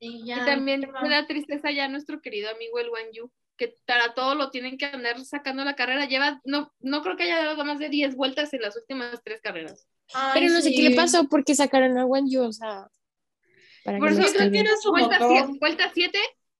[0.00, 4.14] Y también ¿qué me da tristeza ya nuestro querido amigo el Wan Yu, que para
[4.14, 6.06] todo lo tienen que andar sacando la carrera.
[6.06, 9.40] Lleva, no, no creo que haya dado más de 10 vueltas en las últimas tres
[9.40, 9.88] carreras.
[10.14, 12.88] Ay, Pero no sé qué le pasó porque sacaron a Wan Yu, o sea.
[13.84, 15.36] Para Por que eso creo que era su Vuelta motor.
[15.46, 16.18] 7, vuelta siete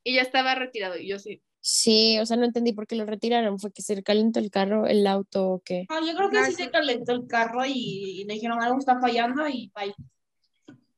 [0.09, 0.97] y ya estaba retirado.
[0.97, 1.43] Y yo sí.
[1.61, 3.59] Sí, o sea, no entendí por qué lo retiraron.
[3.59, 5.85] ¿Fue que se calentó el carro, el auto o qué?
[5.91, 8.99] Ah, yo creo que sí se calentó el carro y, y le dijeron algo está
[9.01, 9.95] fallando y bye.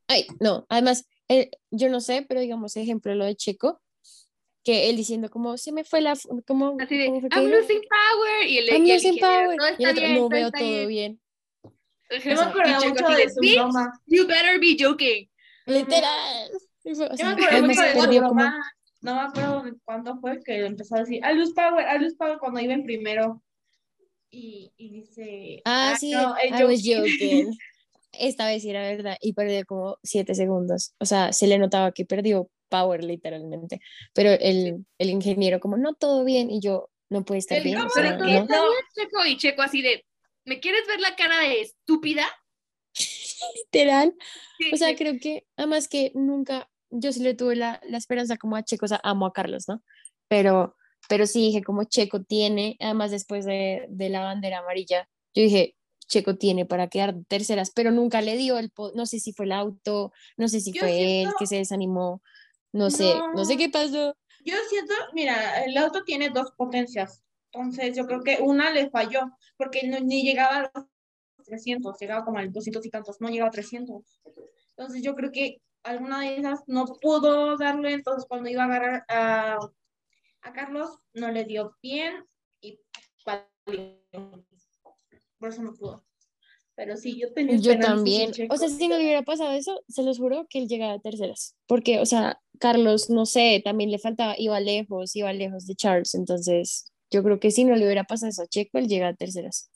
[0.07, 3.81] Ay, no, además, eh, yo no sé, pero digamos, ejemplo, lo de Checo,
[4.63, 7.51] que él diciendo como, se me fue la, como, Así de, ¿cómo fue que I'm
[7.51, 8.49] losing power.
[8.49, 9.57] Y el, I'm y el losing power.
[9.57, 10.89] Todo Y está el otro, bien, no todo veo está todo bien.
[10.89, 11.21] bien.
[12.11, 14.01] Yo me acuerdo Y mucho de su "Bitch, broma.
[14.07, 15.29] You better be joking.
[15.67, 16.51] Literal.
[16.85, 18.73] Y Yo me acuerdo mucho de su broma.
[19.03, 22.15] No me acuerdo de cuándo fue que empezó a decir, a luz power, a luz
[22.17, 23.43] power cuando iba en primero.
[24.31, 27.47] Y, y dice, Ah, sí, no, I was joking".
[27.47, 27.59] joking.
[28.13, 30.95] Esta vez era verdad y perdió como siete segundos.
[30.99, 33.81] O sea, se le notaba que perdió power literalmente.
[34.15, 36.51] Pero el, el ingeniero como, no, todo bien.
[36.51, 37.79] Y yo, no puede estar El bien.
[37.79, 38.47] o cómo sea, ¿no?
[38.95, 39.27] Checo.
[39.27, 40.05] Y Checo así de,
[40.45, 42.25] ¿me quieres ver la cara de estúpida?
[43.57, 44.15] Literal.
[44.59, 44.97] Sí, O sea, sí.
[44.97, 48.85] creo que, además que nunca, yo sí le tuve la, la esperanza como a Checo,
[48.85, 49.83] o sea, amo a Carlos, ¿no?
[50.29, 50.77] Pero,
[51.09, 55.77] pero sí dije como Checo tiene, además después de, de la bandera amarilla, yo dije,
[56.09, 59.53] Checo tiene para quedar terceras, pero nunca le dio el, no sé si fue el
[59.53, 62.23] auto, no sé si Yo fue él siento- que se desanimó,
[62.73, 64.17] no sé, no sé qué pasó.
[64.45, 67.23] Yo siento, mira, el auto tiene dos potencias.
[67.53, 69.21] Entonces, yo creo que una le falló,
[69.57, 73.49] porque no, ni llegaba a los 300, llegaba como al 200 y tantos, no llegaba
[73.49, 74.21] a 300.
[74.77, 79.05] Entonces, yo creo que alguna de esas no pudo darle, entonces cuando iba a agarrar
[79.09, 79.59] a,
[80.43, 82.25] a Carlos, no le dio bien
[82.61, 82.79] y
[83.25, 83.47] por
[85.49, 86.05] eso no pudo.
[86.75, 90.03] Pero sí, yo tenía Yo también, o sea, si no le hubiera pasado eso, se
[90.03, 93.99] los juro que él llegaba a terceras, porque, o sea, Carlos, no sé, también le
[93.99, 98.05] faltaba, iba lejos, iba lejos de Charles, entonces yo creo que si no le hubiera
[98.05, 99.71] pasado eso a Checo, él llega a terceras,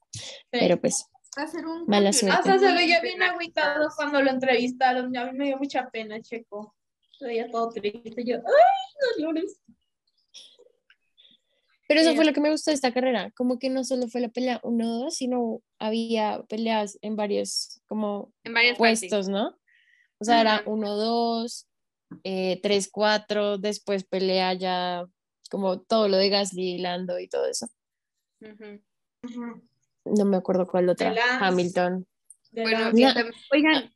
[0.51, 1.05] pero pues,
[1.37, 5.17] Va a ser un Mala campeonato Hasta se muy veía bien agüitado cuando lo entrevistaron.
[5.17, 6.75] A mí me dio mucha pena, Checo.
[7.19, 8.25] Se veía todo triste.
[8.25, 9.61] Yo, ¡ay, dolores!
[11.87, 12.17] pero eso Sí.
[12.17, 14.59] fue lo que me gustó de esta carrera, como que no solo fue la pelea
[14.63, 18.79] 1-2, sino había peleas en varios, como En partes.
[18.79, 19.59] puestos, ¿no?
[20.19, 20.65] O sea, era Ajá.
[20.71, 21.67] 1-2,
[22.25, 25.05] eh, 3-4, después pelea ya,
[25.51, 27.67] como todo lo de Gasly, Lando y todo eso.
[28.41, 28.81] Ujú.
[30.05, 31.15] No me acuerdo cuál otra.
[31.41, 32.07] Hamilton.
[32.53, 33.95] Bueno, la- oigan,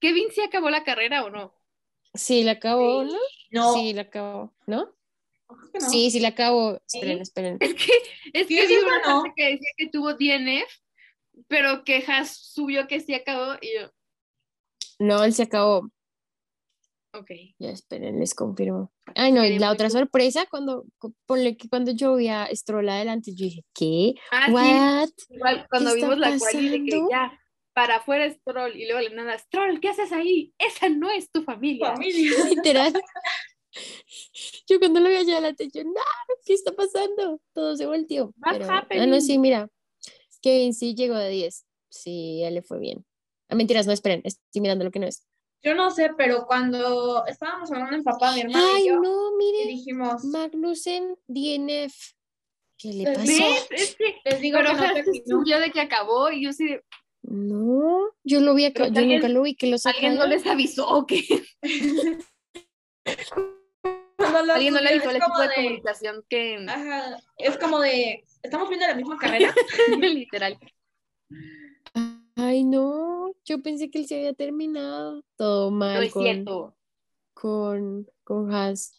[0.00, 1.54] ¿Kevin sí acabó la carrera o no?
[2.14, 3.18] Sí, la acabó, ¿no?
[3.50, 4.94] No, Sí, la acabó, ¿no?
[5.78, 6.80] Sí, sí la acabó.
[6.86, 6.98] Sí.
[6.98, 7.56] Esperen, esperen.
[7.60, 7.92] Es que,
[8.32, 10.70] es que vi una que decía que tuvo DNF,
[11.46, 13.90] pero que Haas subió que sí acabó y yo,
[14.98, 15.90] No, él se acabó.
[17.12, 17.30] Ok.
[17.58, 18.92] Ya esperen, les confirmo.
[19.14, 22.48] Ay, no, y la muy otra sorpresa, cuando, cu- ponle que cuando yo vi a
[22.54, 24.14] Stroll adelante, yo dije, ¿qué?
[24.30, 25.08] Ah, sí, ¿What?
[25.30, 27.38] igual cuando vimos la quali de que ya,
[27.72, 30.52] para afuera Stroll y luego le nada, Stroll, ¿qué haces ahí?
[30.58, 31.92] Esa no es tu familia.
[31.92, 32.30] Familia.
[32.50, 32.94] Literal.
[34.66, 35.92] Yo cuando lo vi allá adelante, yo, no,
[36.44, 37.40] ¿qué está pasando?
[37.52, 38.34] Todo se volteó.
[38.50, 39.68] Pero, ah, no, sí, mira.
[40.42, 41.66] Kevin sí llegó de 10.
[41.90, 43.04] Sí, a él le fue bien.
[43.48, 45.26] Ah, mentiras, no, esperen, estoy mirando lo que no es.
[45.62, 49.32] Yo no sé, pero cuando estábamos hablando en papá, mi hermano Ay, y yo, no,
[49.32, 51.94] y mire, dijimos, Magnussen, DNF.
[52.76, 53.26] ¿Qué le pasó?
[53.26, 53.66] ¿Ves?
[53.70, 55.24] Es que, les digo pero que no terminó.
[55.26, 56.84] subió de que acabó y yo sí, de,
[57.22, 60.46] No, yo lo vi acá, yo alguien- nunca lo vi que lo ¿alguien no les
[60.46, 61.24] avisó o qué?
[64.18, 68.68] ¿Alguien no le avisó al equipo de de, comunicación que, ajá, es como de, estamos
[68.68, 69.52] viendo la misma carrera.
[70.00, 70.58] literal,
[72.40, 75.24] Ay, no, yo pensé que él se había terminado.
[75.34, 76.76] Todo no mal es con, cierto,
[77.34, 78.96] con, con Haas.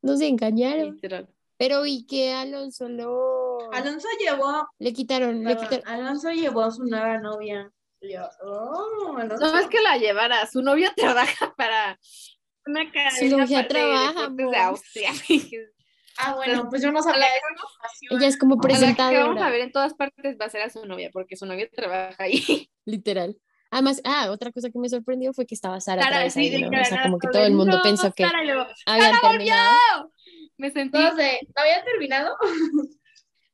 [0.00, 0.94] Nos engañaron.
[0.94, 1.28] literal.
[1.56, 5.88] Pero vi que Alonso lo Alonso llevó, le quitaron, le perdón, quitaron.
[5.88, 7.72] Alonso llevó a su nueva novia.
[8.00, 9.44] Yo, oh, Alonso.
[9.44, 11.98] No es que la llevara, su novio trabaja para
[12.64, 14.54] una cadena novia de trabaja, de amor.
[14.56, 15.10] Austria.
[16.18, 18.16] Ah, bueno, pues yo no sabía eso.
[18.16, 20.50] Ella es como A la que vamos a presentadora, ver en todas partes va a
[20.50, 22.68] ser a su novia, porque su novio trabaja ahí.
[22.84, 23.36] literal.
[23.70, 26.68] Además, ah, otra cosa que me sorprendió fue que estaba Sara Sara, sí, ahí, ¿no?
[26.80, 29.28] O sea, como que todo el mundo "No, pensó que Sara", y luego, habían ¡Sara
[29.28, 29.38] volvió!
[29.38, 30.12] terminado.
[30.56, 30.98] Me sentí.
[30.98, 32.36] No sé, ¿no había terminado?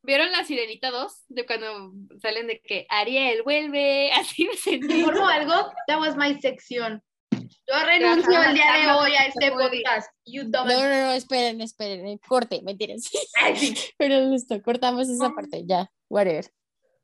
[0.02, 1.12] ¿Vieron la Sirenita 2?
[1.28, 4.12] De cuando salen de que Ariel vuelve.
[4.14, 5.00] Así me sentí.
[5.00, 5.52] Informo algo,
[5.88, 7.02] that was my sección.
[7.66, 10.10] Yo renuncio el día de hoy a este podcast.
[10.26, 13.10] You No, no, no, esperen, esperen, eh, corte, mentiras.
[13.98, 16.50] Pero listo, cortamos esa parte, ya, whatever.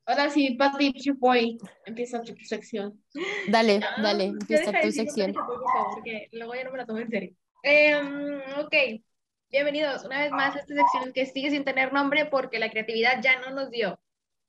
[0.06, 3.00] Ahora sí, Pati Chupoy, empieza tu sección.
[3.48, 5.32] Dale, Ah, dale, empieza tu sección.
[5.94, 7.36] Porque luego ya no me la tomo en serio.
[7.62, 8.74] Em, ok,
[9.50, 13.22] bienvenidos una vez más a esta sección que sigue sin tener nombre porque la creatividad
[13.22, 14.00] ya no nos dio.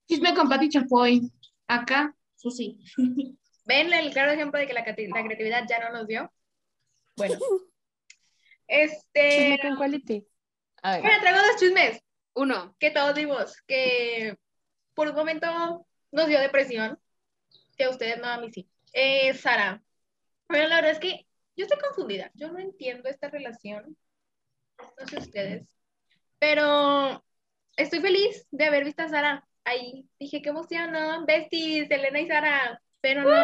[0.08, 1.32] Chisme con Pati Chapoy.
[1.68, 2.80] Acá, Susi.
[3.66, 6.32] ¿Ven el claro ejemplo de que la, creati- la creatividad ya no nos dio?
[7.16, 7.38] Bueno.
[8.68, 10.26] Este, Chisme con quality.
[10.84, 11.02] A ver.
[11.02, 12.02] bueno, traigo dos chismes
[12.36, 12.76] Uno.
[12.80, 14.38] que todos vimos, que
[14.94, 16.98] por un momento nos dio depresión,
[17.78, 18.70] que a ustedes no, a mí sí.
[18.94, 19.82] Eh, Sara,
[20.48, 23.96] bueno, la verdad es que yo estoy confundida, yo no entiendo esta relación,
[25.00, 25.68] no sé ustedes,
[26.40, 27.24] pero
[27.76, 31.26] estoy feliz de haber visto a Sara ahí dije, qué emoción, ¿no?
[31.26, 32.82] Besties, Elena y Sara.
[33.02, 33.36] Pero no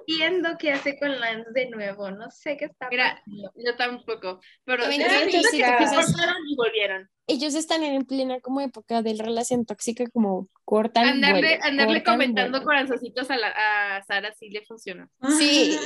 [0.00, 2.10] entiendo qué hace con Lance de nuevo.
[2.10, 3.52] No sé qué está Mira, pasando.
[3.56, 4.40] yo tampoco.
[4.64, 7.08] Pero sí cortaron y volvieron.
[7.26, 12.14] Ellos están en plena como época de relación tóxica, como cortan, Andarle, vuelven, andarle cortan,
[12.14, 12.66] comentando vuelven.
[12.66, 15.10] corazoncitos a, la, a Sara sí le funcionó.
[15.38, 15.78] Sí,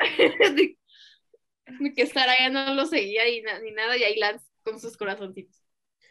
[1.96, 4.96] que Sara ya no lo seguía y na- ni nada, y ahí Lance con sus
[4.96, 5.56] corazoncitos.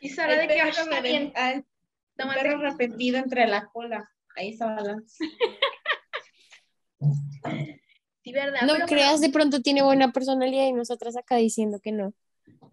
[0.02, 1.34] Y Sara de que perro "Ay, está bien.
[1.36, 1.66] el
[2.18, 2.42] tómate".
[2.42, 4.10] perro arrepentido entre la cola.
[4.36, 5.18] Ahí estaba Lance.
[8.30, 8.62] Sí, ¿verdad?
[8.68, 12.14] no Pero creas, de pronto tiene buena personalidad y nosotras acá diciendo que no.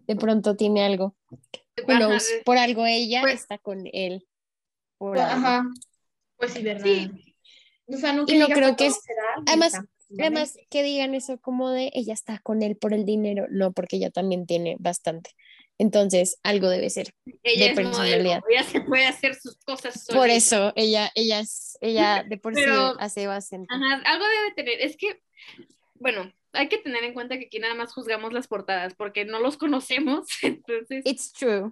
[0.07, 1.15] De pronto tiene algo.
[1.85, 2.27] Knows?
[2.29, 4.25] de- Por algo ella Pues- está con él.
[4.97, 5.47] Por algo.
[5.47, 5.63] Ajá.
[6.37, 6.83] Pues sí, ¿verdad?
[6.85, 7.35] Sí.
[7.87, 8.99] O sea, nunca Y no creo que es-
[9.45, 9.73] además-
[10.17, 13.97] Además, que digan eso como de ella está con él por el dinero, no, porque
[13.97, 15.31] ella también tiene bastante.
[15.77, 17.13] Entonces, algo debe ser.
[17.43, 18.41] ella de es modelo, personalidad.
[18.49, 20.17] ella se puede hacer sus cosas sola.
[20.17, 23.67] Por eso, ella, ella, es, ella de por Pero- sí hace bastante.
[23.69, 24.79] Ajá, algo debe tener.
[24.79, 25.21] Es que,
[25.95, 29.39] bueno, hay que tener en cuenta que aquí nada más juzgamos las portadas porque no
[29.39, 30.27] los conocemos.
[30.41, 31.71] Entonces, It's true.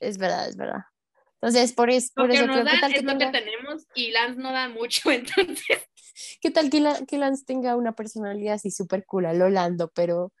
[0.00, 0.82] Es verdad, es verdad.
[1.40, 3.32] Entonces, por, es, por que eso nos creo que dan tal que es lo tenga,
[3.32, 5.10] que tenemos y Lance no da mucho.
[5.10, 5.88] Entonces,
[6.40, 9.90] ¿qué tal que, la- que Lance tenga una personalidad así súper cool a lo Lando,
[9.94, 10.32] pero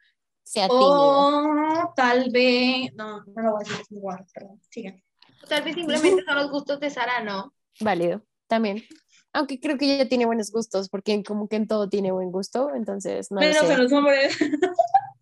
[0.42, 0.86] sea tímido?
[0.86, 2.94] O tal vez.
[2.94, 4.60] No, no lo voy a decir, igual, perdón.
[4.70, 5.02] Sigan.
[5.48, 7.54] Tal vez simplemente son los gustos de Sara, ¿no?
[7.80, 8.82] Válido, también.
[9.34, 12.70] Aunque creo que ella tiene buenos gustos, porque como que en todo tiene buen gusto,
[12.74, 13.72] entonces no lo Menos sé.
[13.74, 14.38] a los hombres.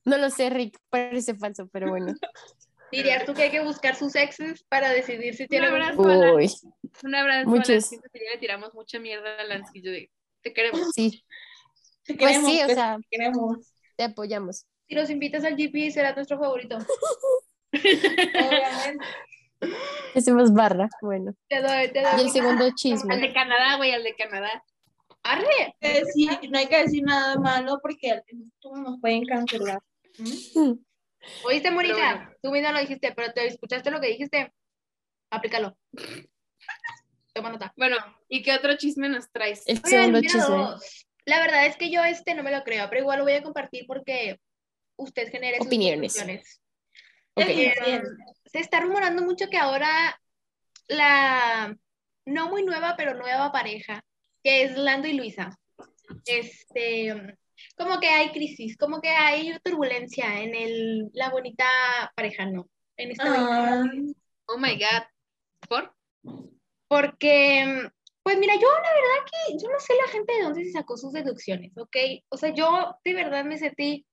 [0.05, 2.13] No lo sé, Rick, parece falso, pero bueno.
[2.93, 5.97] Dirías tú que hay que buscar sus exes para decidir si tiene Un abrazo.
[6.03, 6.35] gusto.
[6.35, 6.51] Uy,
[7.05, 7.69] un abrazo Muchos.
[7.71, 7.89] a Lance.
[7.89, 9.71] Siento que ya le tiramos mucha mierda a Lance.
[9.75, 10.11] y yo de,
[10.43, 10.91] te queremos.
[10.95, 11.25] sí.
[12.05, 13.73] Te Pues queremos, sí, o te sea, queremos.
[13.97, 14.67] te apoyamos.
[14.89, 16.77] Si los invitas al GP, será nuestro favorito.
[17.73, 19.05] Obviamente.
[20.15, 21.35] Hacemos barra, bueno.
[21.49, 22.31] Te doy, te Y el doy.
[22.31, 23.17] segundo Al chisme.
[23.17, 24.63] de Canadá, güey, al de Canadá.
[25.23, 25.45] Arre.
[25.81, 28.21] No hay que decir- no hay que decir nada malo porque
[28.61, 29.79] tú nos pueden cancelar.
[30.19, 30.73] ¿Mm?
[31.45, 31.95] Oíste, Mónica.
[31.95, 32.31] bueno.
[32.43, 34.53] Tú misma lo dijiste, pero te escuchaste lo que dijiste.
[35.31, 35.77] Aplícalo.
[37.33, 37.73] Toma nota.
[37.77, 37.97] Bueno,
[38.29, 39.63] ¿y qué otro chisme nos traes?
[39.67, 40.41] El segundo chisme.
[40.41, 41.07] dos.
[41.25, 43.43] La verdad es que yo este no me lo creo, pero igual lo voy a
[43.43, 44.39] compartir porque
[44.97, 46.17] usted genere sus Opiniones.
[47.37, 48.03] Eh, Bien.
[48.53, 50.21] Se está rumorando mucho que ahora
[50.89, 51.77] la
[52.27, 54.05] no muy nueva, pero nueva pareja,
[54.45, 55.59] que es Lando y Luisa,
[56.27, 57.37] este,
[57.77, 61.65] como que hay crisis, como que hay turbulencia en el, la bonita
[62.15, 62.69] pareja, ¿no?
[62.97, 63.83] En esta bonita-
[64.47, 65.03] Oh my God.
[65.69, 65.95] ¿Por?
[66.89, 67.89] Porque,
[68.23, 70.97] pues mira, yo la verdad que yo no sé la gente de dónde se sacó
[70.97, 71.97] sus deducciones, ¿ok?
[72.29, 74.05] O sea, yo de verdad me sentí,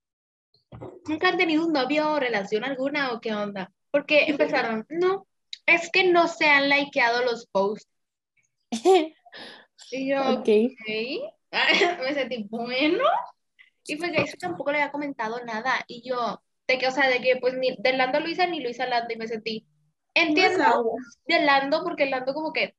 [1.08, 5.28] nunca han tenido un novio o relación alguna o qué onda, porque empezaron, no,
[5.66, 7.90] es que no se han likeado los posts.
[9.92, 10.48] Y yo, ok.
[12.02, 13.04] me sentí, bueno,
[13.86, 17.22] y pues eso tampoco le había comentado nada, y yo, de que, o sea, de
[17.22, 19.66] que pues ni de Lando Luisa ni Luisa Lando, y me sentí,
[20.14, 20.92] entiendo
[21.26, 22.76] de Lando, porque Lando como que,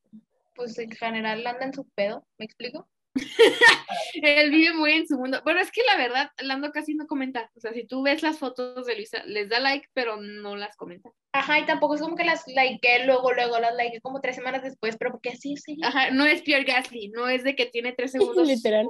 [0.55, 2.89] pues en general anda en su pedo, ¿me explico?
[4.23, 5.41] Él vive muy en su mundo.
[5.43, 7.51] Bueno, es que la verdad, Lando casi no comenta.
[7.57, 10.77] O sea, si tú ves las fotos de Luisa, les da like, pero no las
[10.77, 11.11] comenta.
[11.33, 14.63] Ajá, y tampoco es como que las likeé luego, luego las likeé como tres semanas
[14.63, 15.89] después, pero porque así es ella.
[15.89, 18.87] Ajá, no es Pierre Gasly, no es de que tiene tres segundos Literal.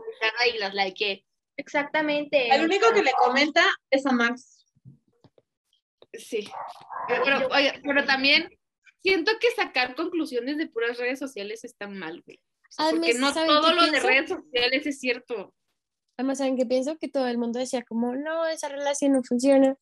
[0.53, 1.25] y las likeé.
[1.57, 2.49] Exactamente.
[2.55, 4.65] El único que le comenta es a Max.
[6.15, 6.49] Sí.
[7.07, 8.49] Pero, oye, pero también
[9.03, 12.41] siento que sacar conclusiones de puras redes sociales está mal, güey.
[12.71, 14.07] O sea, porque Además, no ¿saben todo lo de pienso?
[14.09, 15.55] redes sociales es cierto.
[16.17, 16.97] Además, ¿saben qué pienso?
[16.99, 19.77] Que todo el mundo decía como, no, esa relación no funciona.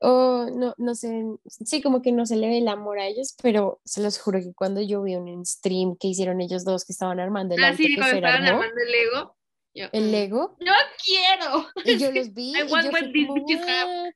[0.00, 3.34] O no, no sé, sí, como que no se le ve el amor a ellos,
[3.42, 6.92] pero se los juro que cuando yo vi un stream que hicieron ellos dos que
[6.92, 9.36] estaban armando el Ah, sí, que estaban armó, armando el Lego.
[9.72, 10.72] yo, el mm, Lego, Yo
[11.04, 11.66] quiero.
[11.84, 13.90] y yo los vi I y want yo fui these como, bitches have.
[14.02, 14.12] "What?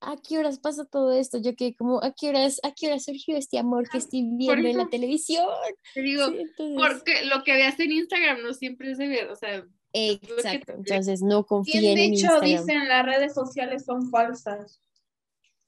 [0.00, 1.38] ¿A qué horas pasa todo esto?
[1.38, 4.68] Yo que como, ¿a qué horas, a qué horas surgió este amor que estoy viendo
[4.68, 5.46] en la televisión?
[5.92, 9.28] Te digo, Sí, entonces- porque lo que veas en Instagram no siempre es de ver,
[9.30, 12.44] o sea, Exacto, te- entonces no confíen de en hecho Instagram.
[12.44, 14.80] dicen las redes sociales son falsas.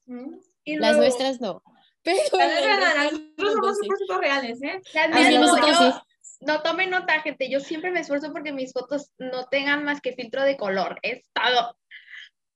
[0.05, 0.35] ¿Mm?
[0.63, 1.61] Y Las luego- nuestras no.
[2.03, 3.87] Pero Las las nuestras- nuestras, Nosotros somos sí.
[3.87, 4.81] 100% reales, ¿eh?
[4.93, 6.37] Las Ah, mías no, nosotros yo- sí.
[6.45, 7.49] no tomen nota, gente.
[7.49, 10.99] Yo siempre me esfuerzo porque mis fotos no tengan más que filtro de color.
[11.03, 11.77] Es todo.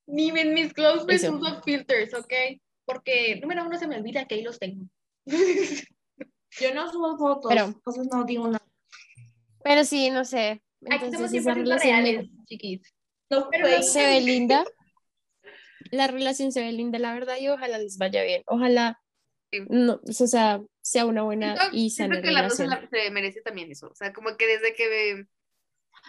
[0.08, 1.36] Ni en mis close friends Eso.
[1.36, 2.34] uso filters, ¿ok?
[2.86, 4.86] Porque, número uno, se me olvida que ahí los tengo.
[6.60, 8.66] Yo no subo fotos, Pero- entonces no digo nada.
[9.64, 10.62] Pero sí, no sé.
[10.90, 12.94] Aquí somos Entonces 100% relación me- reales, chiquis.
[13.32, 14.64] No, Pero no se ve linda.
[15.92, 18.44] La relación se ve linda, la verdad, y ojalá les vaya bien.
[18.48, 19.00] Ojalá,
[19.52, 19.60] Sí.
[19.70, 22.90] no, o sea, sea una buena Siento, y siento sana que Lando se, relación.
[22.92, 23.88] la- se merece también eso.
[23.88, 25.26] O sea, como que desde que,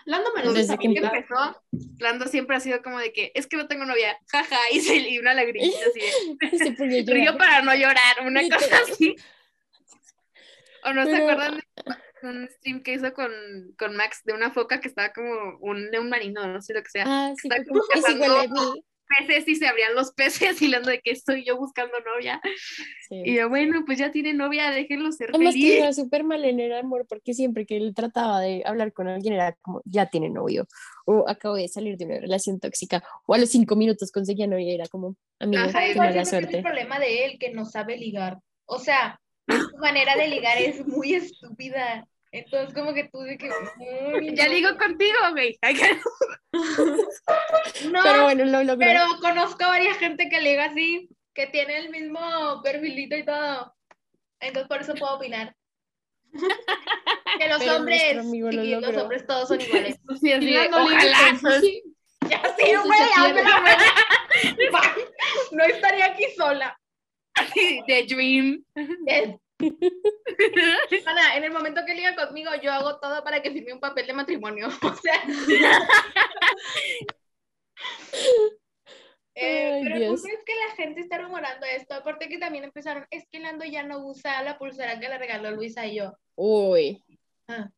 [0.05, 1.63] Lando me lo Desde que que empezó,
[1.99, 4.97] Lando siempre ha sido como de que es que no tengo novia, jaja, y se
[4.97, 6.59] y una lagrimita así de
[7.07, 9.17] Se río para no llorar, una cosa así.
[10.85, 11.61] O no se acuerdan
[12.23, 13.33] de un stream que hizo con,
[13.79, 16.91] con Max de una foca que estaba como un león marino, no sé lo que
[16.91, 17.05] sea.
[17.07, 18.85] Ah, sí, Está fue como, es igual a cazando- mí.
[19.09, 22.41] Peces y se abrían los peces y Lando de que estoy yo buscando novia.
[23.09, 23.23] Sí.
[23.25, 25.79] Y yo, bueno, pues ya tiene novia, déjenlo ser Además que feliz.
[25.79, 29.35] iba súper mal en el amor porque siempre que él trataba de hablar con alguien
[29.35, 30.67] era como, ya tiene novio,
[31.05, 34.73] o acabo de salir de una relación tóxica, o a los cinco minutos conseguía novia
[34.73, 36.63] y era como, amigo, Ajá, qué Igual mala que es el suerte.
[36.63, 38.39] problema de él que no sabe ligar.
[38.65, 42.09] O sea, su manera de ligar es muy estúpida.
[42.33, 43.49] Entonces, como que tú de que.
[43.49, 44.53] "Ay, Ya no".
[44.53, 45.59] ligo contigo, güey.
[47.91, 48.79] No, Pero bueno, lo logró.
[48.79, 53.74] pero conozco a varias gente que liga así, que tiene el mismo perfilito y todo.
[54.41, 55.55] Entonces, por eso puedo opinar.
[57.39, 59.97] Que los Pero hombres, amigo lo los hombres todos son iguales.
[60.20, 61.61] Sí, así Lando liga ojalá.
[61.61, 61.83] Sí.
[62.29, 63.01] Ya sí, güey.
[65.53, 66.79] No estaría aquí sola.
[67.87, 68.64] The Dream.
[69.07, 69.37] Yes.
[71.07, 74.07] Ana, en el momento que liga conmigo, yo hago todo para que firme un papel
[74.07, 74.69] de matrimonio.
[74.83, 75.23] O sea.
[79.39, 81.93] Eh, Ay, pero el punto es que la gente está rumorando esto.
[81.93, 85.51] Aparte que también empezaron, es que Lando ya no usa la pulsera que le regaló
[85.51, 86.17] Luisa y yo.
[86.37, 87.05] Uy.
[87.47, 87.69] Ah.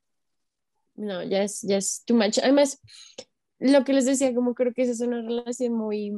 [0.94, 2.38] No, ya es, ya es too much.
[2.38, 2.80] Además,
[3.58, 6.10] lo que les decía, como creo que esa es una relación muy,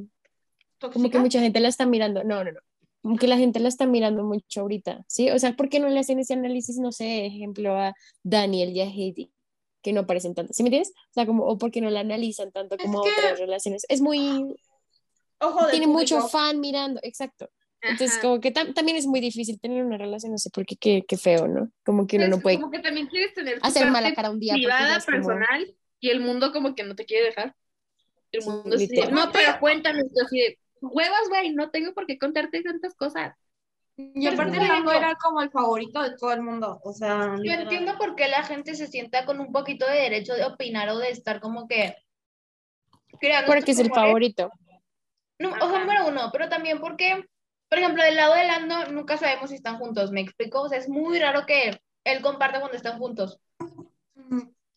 [0.78, 1.18] como que tóxica.
[1.20, 2.22] mucha gente la está mirando.
[2.22, 2.60] No, no, no.
[3.18, 5.30] Que la gente la está mirando mucho ahorita, ¿sí?
[5.30, 8.80] O sea, ¿por qué no le hacen ese análisis, no sé, ejemplo, a Daniel y
[8.82, 9.32] a Heidi,
[9.82, 10.52] que no aparecen tanto?
[10.52, 10.92] ¿Sí me entiendes?
[11.10, 13.86] O sea, como, o por qué no la analizan tanto Es como que- otras relaciones.
[13.88, 14.54] Es muy,
[15.38, 17.48] Ojo tiene mucho fan mirando, exacto.
[17.82, 18.20] Entonces, Ajá.
[18.20, 21.02] como que tam- también es muy difícil tener una relación, no sé por qué, qué,
[21.08, 21.70] qué feo, ¿no?
[21.82, 24.30] Como que uno Es no puede Como que también quieres tener tu hacer mala cara
[24.30, 24.52] un día.
[24.52, 27.56] porque privada, es como- personal, y el mundo como que no te quiere dejar.
[28.32, 29.14] El Sí, mundo es de, literal.
[29.14, 32.94] no, pero cuéntame, y tú así de, huevas, güey, no tengo por qué contarte tantas
[32.94, 33.36] cosas.
[33.96, 36.80] Y aparte Lando digo- era como el favorito de todo el mundo.
[36.84, 37.62] O sea, Yo literal.
[37.64, 40.98] entiendo por qué la gente se sienta con un poquito de derecho de opinar o
[40.98, 41.94] de estar como que
[43.20, 44.50] creando Porque es el favorito.
[45.38, 47.24] No, o sea, número uno, pero también porque,
[47.68, 50.62] por ejemplo, del lado de Lando nunca sabemos si están juntos, ¿me explico?
[50.62, 53.38] O sea, es muy raro que él comparta cuando están juntos.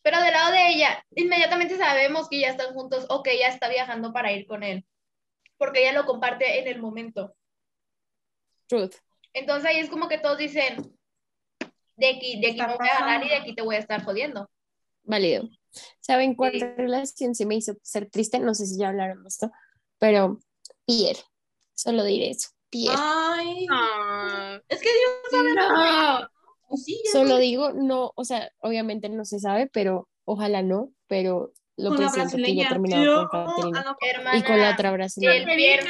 [0.01, 3.69] Pero del lado de ella, inmediatamente sabemos que ya están juntos o que ella está
[3.69, 4.85] viajando para ir con él,
[5.57, 7.35] porque ella lo comparte en el momento.
[8.67, 8.95] Truth.
[9.33, 10.97] Entonces ahí es como que todos dicen,
[11.95, 14.03] de aquí, de aquí me voy a agarrar y de aquí te voy a estar
[14.03, 14.49] jodiendo.
[15.03, 15.49] Válido.
[15.99, 16.59] ¿Saben cuál Sí.
[16.77, 18.39] relación se me hizo ser triste?
[18.39, 19.51] No sé si ya hablaron de esto,
[19.97, 20.39] pero
[20.85, 21.19] Pierre.
[21.73, 22.49] Solo diré eso.
[22.69, 22.95] Pierre.
[22.97, 25.53] Ay, Ah, es que Dios sabe.
[25.55, 26.29] no.
[26.77, 27.41] Sí, Solo sé.
[27.41, 32.03] digo, no, o sea, obviamente no se sabe, pero ojalá no, pero lo Con que
[32.03, 33.81] la siento que ya terminado con Caterina.
[33.83, 35.45] no, Hermana, Y con la otra brasileña.
[35.55, 35.89] Pierre.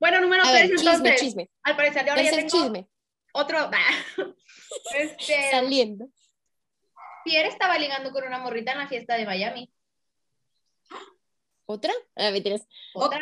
[0.00, 1.20] Bueno, número A ver, tres, chisme, entonces.
[1.20, 1.50] chisme.
[1.62, 2.88] Al parecer de ahora Es ya el tengo chisme.
[3.32, 3.70] otro.
[4.96, 6.08] Este, Saliendo.
[7.24, 9.72] Pierre estaba ligando con una morrita en la fiesta de Miami.
[11.66, 11.92] ¿Otra?
[12.16, 12.30] Ah.
[12.94, 13.20] Otra.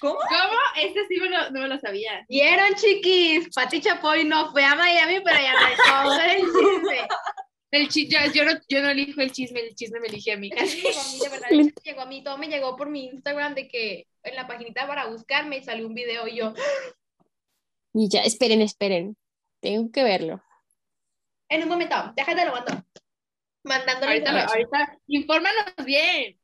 [0.00, 0.14] ¿Cómo?
[0.18, 0.58] ¿Cómo?
[0.76, 2.24] Este sí me lo, no me lo sabía.
[2.28, 3.48] Vieron, chiquis.
[3.54, 5.52] Pati Chapoy no fue a Miami, pero ya
[6.04, 7.08] no el chisme.
[7.72, 10.36] El chi- yo, yo, no, yo no elijo el chisme, el chisme me elige a
[10.36, 10.50] mí.
[10.50, 13.06] Llegó a mí, de verdad, es que llegó a mí, todo me llegó por mi
[13.06, 16.52] Instagram de que en la paginita para buscar me salió un video y yo,
[17.94, 19.16] Y ya, esperen, esperen.
[19.60, 20.42] Tengo que verlo.
[21.48, 22.84] en un momento, déjate lo mando.
[23.64, 26.38] Mandándole Ahorita, ahorita, infórmanos bien.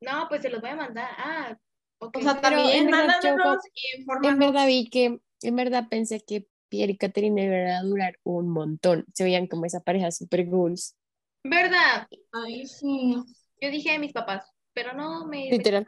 [0.00, 1.10] No, pues se los voy a mandar.
[1.18, 1.58] Ah,
[1.98, 2.16] ok.
[2.16, 4.04] O sea, Pero también en mándanos y
[4.38, 6.46] verdad vi que, en verdad pensé que
[6.76, 9.06] Pierre y Caterina iban a durar un montón.
[9.14, 10.94] Se veían como esa pareja super goals.
[11.42, 12.06] ¿Verdad?
[12.32, 13.16] Ay, sí.
[13.60, 15.48] Yo dije a mis papás, pero no me...
[15.50, 15.86] Literal.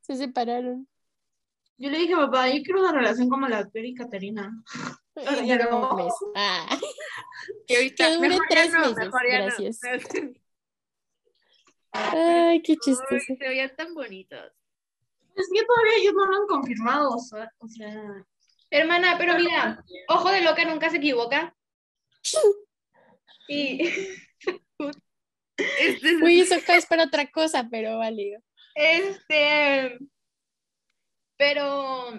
[0.00, 0.88] Se separaron.
[1.76, 4.64] Yo le dije, papá, yo quiero una relación como la de Pierre y Caterina.
[5.14, 5.90] Pero ya Duró no.
[5.90, 6.14] un mes.
[6.36, 6.78] Ah.
[7.66, 9.44] Y ahorita, Que dure mejor ya tres no, meses, mejor ya no.
[9.46, 9.80] gracias.
[11.92, 13.18] Ay, qué chistoso.
[13.26, 14.52] se veían tan bonitos.
[15.34, 17.10] Es que todavía ellos no lo han confirmado.
[17.10, 18.24] O sea, o sea
[18.70, 21.54] Hermana, pero mira, ojo de loca nunca se equivoca.
[23.48, 23.80] Y
[25.58, 28.40] Este es- Uy, eso es para otra cosa, pero válido.
[28.74, 29.98] este,
[31.36, 32.12] pero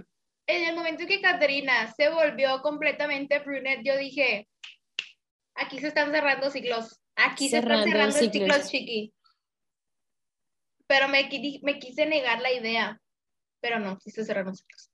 [0.47, 4.49] en el momento en que Caterina se volvió completamente brunette, yo dije,
[5.55, 8.33] aquí se están cerrando ciclos, aquí se están cerrando ciclos.
[8.33, 9.13] ciclos, chiqui.
[10.87, 11.29] Pero me,
[11.61, 12.99] me quise negar la idea,
[13.61, 14.88] pero no, sí se cerraron ciclos.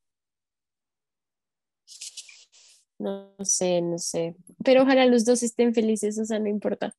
[2.98, 4.36] No sé, no sé.
[4.64, 6.96] Pero ojalá los dos estén felices, o sea, no importa.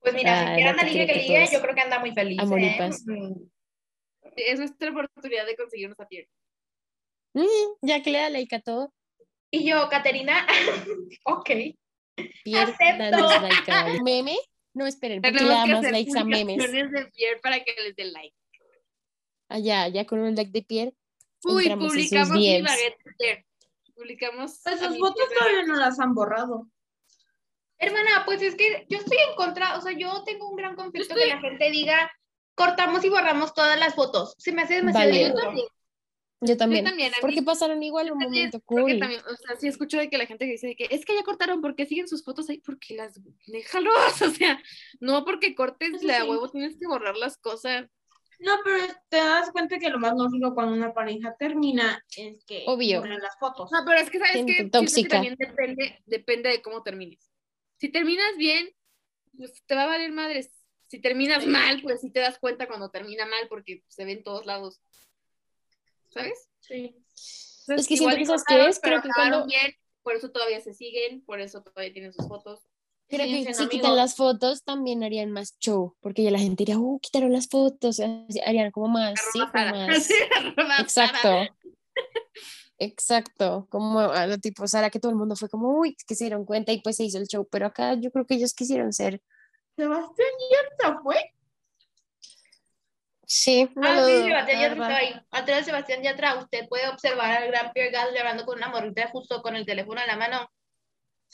[0.00, 1.80] Pues mira, Ah, si quiere no anda te ligue creo que ligue, yo creo que
[1.80, 2.38] anda muy feliz.
[2.40, 2.74] Amor y ¿eh?
[2.76, 3.04] paz.
[4.36, 6.28] Es nuestra oportunidad de conseguirnos a Pierre.
[7.34, 7.46] Mm,
[7.86, 8.92] ya que le da like a todo,
[9.50, 10.46] Y yo, Caterina,
[11.24, 11.50] ok.
[12.44, 12.98] Pierre, Acepto.
[12.98, 14.04] danos like a algo.
[14.04, 14.36] ¿Meme?
[14.74, 16.56] No, esperen, porque le Tenemos da que más hacer likes a memes.
[16.56, 18.34] publicaciones de Pierre para que les den like.
[19.48, 20.94] Allá, ya con un like de Pierre.
[21.44, 23.46] Uy, publicamos mi baguette de Pierre.
[24.02, 24.60] Publicamos.
[24.64, 26.68] Pues fotos Pierre todavía no las han borrado.
[27.78, 31.14] Hermana, pues es que yo estoy en contra, o sea, yo tengo un gran conflicto
[31.14, 32.12] estoy- que la gente diga,
[32.54, 34.34] cortamos y borramos todas las fotos.
[34.38, 35.28] Se me hace demasiado Vale.
[35.28, 35.66] Yo también,
[36.42, 36.84] Yo también.
[36.84, 37.12] yo también.
[37.14, 38.98] a Porque mí- pasaron igual un también, momento porque cool.
[39.00, 41.22] también, o sea, sí escucho de que la gente que dice que es que ya
[41.24, 42.58] cortaron, porque siguen sus fotos ahí?
[42.58, 44.60] Porque las, déjalos, o sea,
[45.00, 46.28] no porque cortes Eso la sí.
[46.28, 47.86] huevo tienes que borrar las cosas.
[48.42, 52.64] No, pero te das cuenta que lo más lógico cuando una pareja termina es que
[52.66, 53.04] Obvio.
[53.04, 53.70] las fotos.
[53.70, 57.30] No, pero es que sabes que que también depende, depende de cómo termines.
[57.78, 58.68] Si terminas bien,
[59.36, 60.50] pues te va a valer madres.
[60.88, 64.22] Si terminas mal, pues sí te das cuenta cuando termina mal porque se ve en
[64.24, 64.80] todos lados.
[66.10, 66.48] ¿Sabes?
[66.60, 66.94] Sí.
[67.62, 68.80] Entonces, Es que siento que y ¿sabes qué cortaron, es?
[68.80, 72.26] pero Creo que cuando- bien, por eso todavía se siguen, por eso todavía tienen sus
[72.28, 72.60] fotos.
[73.12, 76.78] Creo que si quitan las fotos también harían más show, porque ya la gente diría,
[76.78, 79.52] uh, quitaron las fotos, así, harían como más, sí, como
[79.86, 80.02] más.
[80.02, 80.14] Sí.
[80.80, 81.28] Exacto.
[82.78, 86.24] Exacto, como a lo tipo Sara, que todo el mundo fue como, uy, que se
[86.24, 88.94] dieron cuenta y pues se hizo el show, pero acá yo creo que ellos quisieron
[88.94, 89.20] ser.
[89.76, 91.16] Sebastián Yatra fue.
[93.26, 95.20] Sí, no Ah, lo sí, Sebastián Yatra estaba ahí.
[95.30, 99.08] Atrás de Sebastián Yatra, usted puede observar al gran Pierre Gasly hablando con una morrita
[99.10, 100.50] justo con el teléfono en la mano.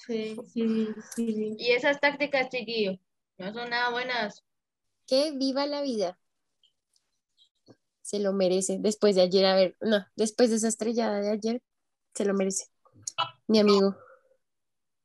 [0.06, 1.56] Sí, sí, sí.
[1.58, 2.98] Y esas tácticas, chiquillo,
[3.36, 4.44] no son nada buenas.
[5.06, 6.18] Que viva la vida.
[8.00, 8.76] Se lo merece.
[8.78, 11.62] Después de ayer, a ver, no, después de esa estrellada de ayer,
[12.14, 12.66] se lo merece.
[13.48, 13.96] Mi amigo.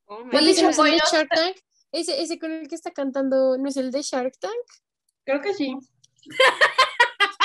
[0.05, 1.57] Oh, Oye, my ¿ese no es el de Shark Tank?
[1.91, 4.53] Ese, ese con el que está cantando, ¿no es el de Shark Tank?
[5.25, 5.75] Creo que sí.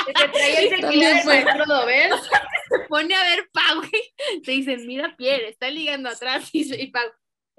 [0.05, 1.43] Que te trae el tequila También del fue.
[2.69, 6.87] se pone a ver Pau y te dicen, mira Pierre, está ligando atrás y, y
[6.87, 7.09] Pau,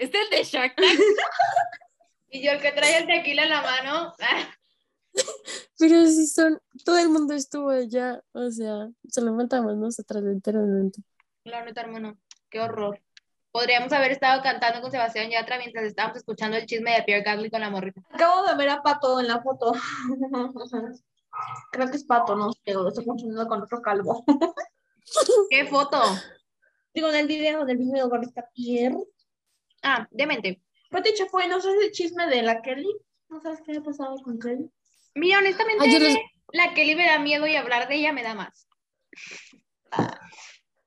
[0.00, 0.88] ¿este es el de Shark Tank?
[2.32, 4.14] Y yo el que trae el tequila en la mano.
[5.78, 11.02] Pero si son, todo el mundo estuvo allá, o sea, solo faltamos nosotras literalmente.
[11.42, 12.16] La neta, hermano,
[12.48, 13.00] qué horror.
[13.50, 17.50] Podríamos haber estado cantando con Sebastián Yatra mientras estábamos escuchando el chisme de Pierre Gasly
[17.50, 18.00] con la morrita.
[18.12, 19.72] Acabo de ver a Pato en la foto.
[21.72, 24.24] Creo que es Pato, no sé, lo estoy confundiendo con otro calvo.
[25.50, 26.00] ¿Qué foto?
[26.94, 28.96] Digo, en el video del video con esta Pierre.
[29.82, 30.62] Ah, demente.
[30.90, 32.90] Pati Chapoy, ¿no sabes el chisme de la Kelly?
[33.28, 34.70] ¿No sabes qué ha pasado con Kelly?
[35.14, 36.18] Mira, honestamente, Ah,
[36.52, 38.66] la Kelly me da miedo y hablar de ella me da más.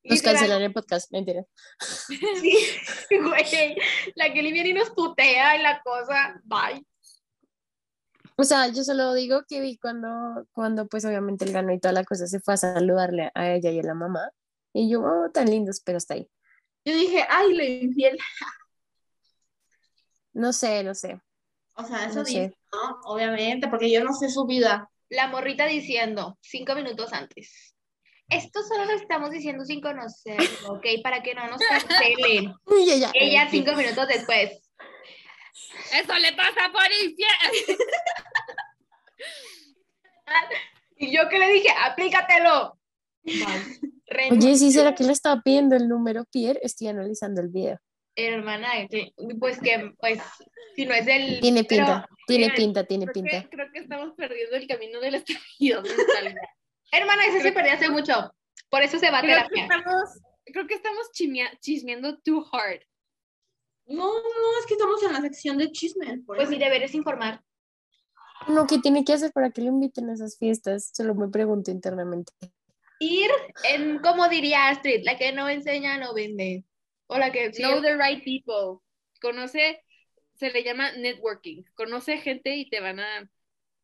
[0.05, 1.45] Nos Literal, cancelan el podcast, mentira.
[3.09, 3.77] Sí, güey.
[4.15, 6.41] La Kelly viene y nos putea y la cosa.
[6.43, 6.85] Bye.
[8.35, 11.93] O sea, yo solo digo que vi cuando, cuando pues obviamente él ganó y toda
[11.93, 14.31] la cosa, se fue a saludarle a ella y a la mamá.
[14.73, 16.27] Y yo, oh, tan lindos, pero hasta ahí.
[16.83, 18.17] Yo dije, ay, le infiel.
[20.33, 21.19] No sé, no sé.
[21.75, 22.31] O sea, eso No sé.
[22.31, 22.99] dice, ¿no?
[23.05, 24.89] Obviamente, porque yo no sé su vida.
[25.09, 27.75] La morrita diciendo, cinco minutos antes.
[28.29, 30.85] Esto solo lo estamos diciendo sin conocerlo, ¿ok?
[31.03, 32.53] Para que no nos cancelen.
[32.85, 34.59] Y ella, Ella cinco minutos después.
[35.93, 37.77] Eso le pasa por infiel.
[40.95, 42.79] Y yo que le dije, aplícatelo.
[44.31, 46.59] Oye, sí, ¿será que le estaba pidiendo el número Pierre?
[46.63, 47.77] Estoy analizando el video.
[48.15, 48.69] Hermana,
[49.39, 50.19] pues que, pues,
[50.75, 51.39] si no es el...
[51.41, 53.41] Tiene pero- pinta, tiene mira, pinta, tiene Creo pinta.
[53.41, 56.35] que, creo que estamos perdiendo el camino de la estabilidad mental.
[56.91, 58.31] Hermana, ese se perdió hace mucho.
[58.69, 59.63] Por eso se va a Creo que terapia.
[59.63, 60.09] estamos,
[60.45, 62.81] creo que estamos chimia- chismeando too hard.
[63.85, 66.19] No, no, es que estamos en la sección de chismes.
[66.25, 67.41] Pues mi deber es informar.
[68.47, 70.91] No, ¿qué tiene que hacer para que le inviten a esas fiestas?
[70.93, 72.31] Solo me pregunto internamente.
[72.99, 73.29] Ir
[73.69, 76.63] en, como diría Astrid, la que no enseña no vende.
[77.13, 77.53] O la que...
[77.53, 78.79] sí, Know the right people.
[79.21, 79.83] Conoce,
[80.35, 81.63] se le llama networking.
[81.75, 83.29] Conoce gente y te van a,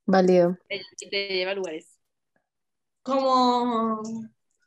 [0.05, 0.57] Válido.
[0.69, 1.99] y te lleva a lugares.
[3.03, 4.01] Como.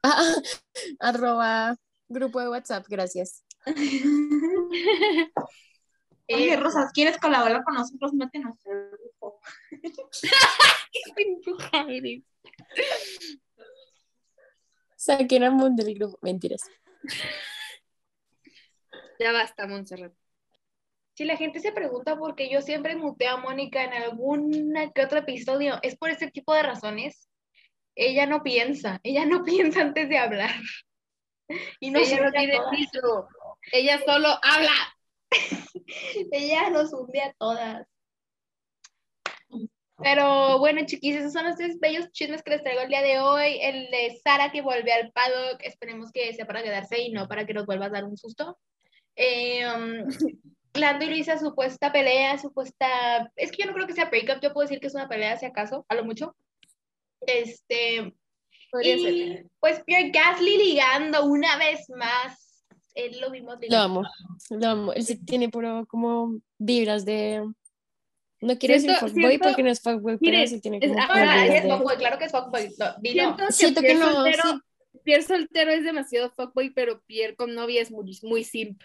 [0.05, 0.35] Ah,
[1.01, 1.77] arroba
[2.09, 3.45] grupo de WhatsApp, gracias.
[6.29, 8.13] Oye, eh, Rosas, ¿quieres colaborar con nosotros?
[8.13, 8.31] En el
[8.91, 9.41] grupo.
[14.97, 16.17] Saquen a del grupo.
[16.23, 16.63] Mentiras.
[19.23, 20.13] Ya basta, Montserrat.
[21.15, 25.05] Si la gente se pregunta por qué yo siempre muteo a Mónica en alguna que
[25.05, 27.29] otro episodio, es por ese tipo de razones.
[27.95, 30.51] Ella no piensa, ella no piensa antes de hablar.
[31.79, 33.29] Y no Ella no tiene filtro.
[33.71, 34.73] Ella solo habla.
[36.33, 37.87] Ella nos hunde a todas.
[39.99, 43.21] Pero bueno, chiquis, esos son los tres bellos chismes que les traigo el día de
[43.21, 43.61] hoy.
[43.61, 47.47] El de Sara que vuelve al paddock, esperemos que sea para quedarse y no para
[47.47, 48.59] que nos vuelva a dar un susto.
[49.17, 50.09] Eh, um,
[50.75, 53.31] Lando y Luisa, supuesta pelea, supuesta.
[53.37, 55.37] Es que yo no creo que sea breakup, yo puedo decir que es una pelea,
[55.37, 56.35] si acaso, a lo mucho.
[57.21, 58.15] Este.
[58.71, 59.13] Podría ser.
[59.13, 62.65] Y pues Pierre Gasly ligando una vez más.
[62.95, 64.03] Él lo vimos Lo amo,
[64.51, 64.93] lo amo.
[64.93, 67.43] Él sí tiene puro como vibras de...
[68.41, 71.01] No quiero decir fuckboy siento- porque no es fuckboy, Mire, pero sí tiene es- como
[71.03, 72.75] Ahora, es fuckboy, claro que es fuckboy.
[72.79, 73.23] No, dilo.
[73.23, 74.99] Siento que Siento que Pierre no, soltero, sí.
[75.05, 78.83] Pierre soltero es demasiado fuckboy, pero Pierre con novia es muy, muy simp.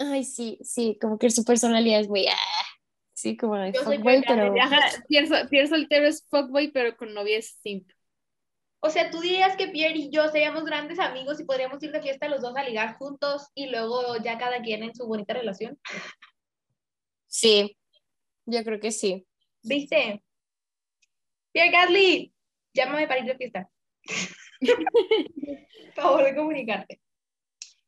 [0.00, 2.26] Ay, sí, sí, como que su personalidad es muy...
[2.26, 2.64] ah,
[3.12, 5.48] sí, como de fuckboy, Pierre pero...
[5.50, 7.86] Pierre soltero es fuckboy, pero con novia es simp.
[8.82, 12.00] O sea, tú dirías que Pierre y yo seríamos grandes amigos y podríamos ir de
[12.00, 15.78] fiesta los dos a ligar juntos y luego ya cada quien en su bonita relación.
[17.26, 17.76] Sí,
[18.46, 19.26] yo creo que sí.
[19.62, 20.24] ¿Viste?
[21.52, 22.32] Pierre Gasly,
[22.72, 23.70] llámame para ir de fiesta.
[25.94, 27.02] Por favor de comunicarte.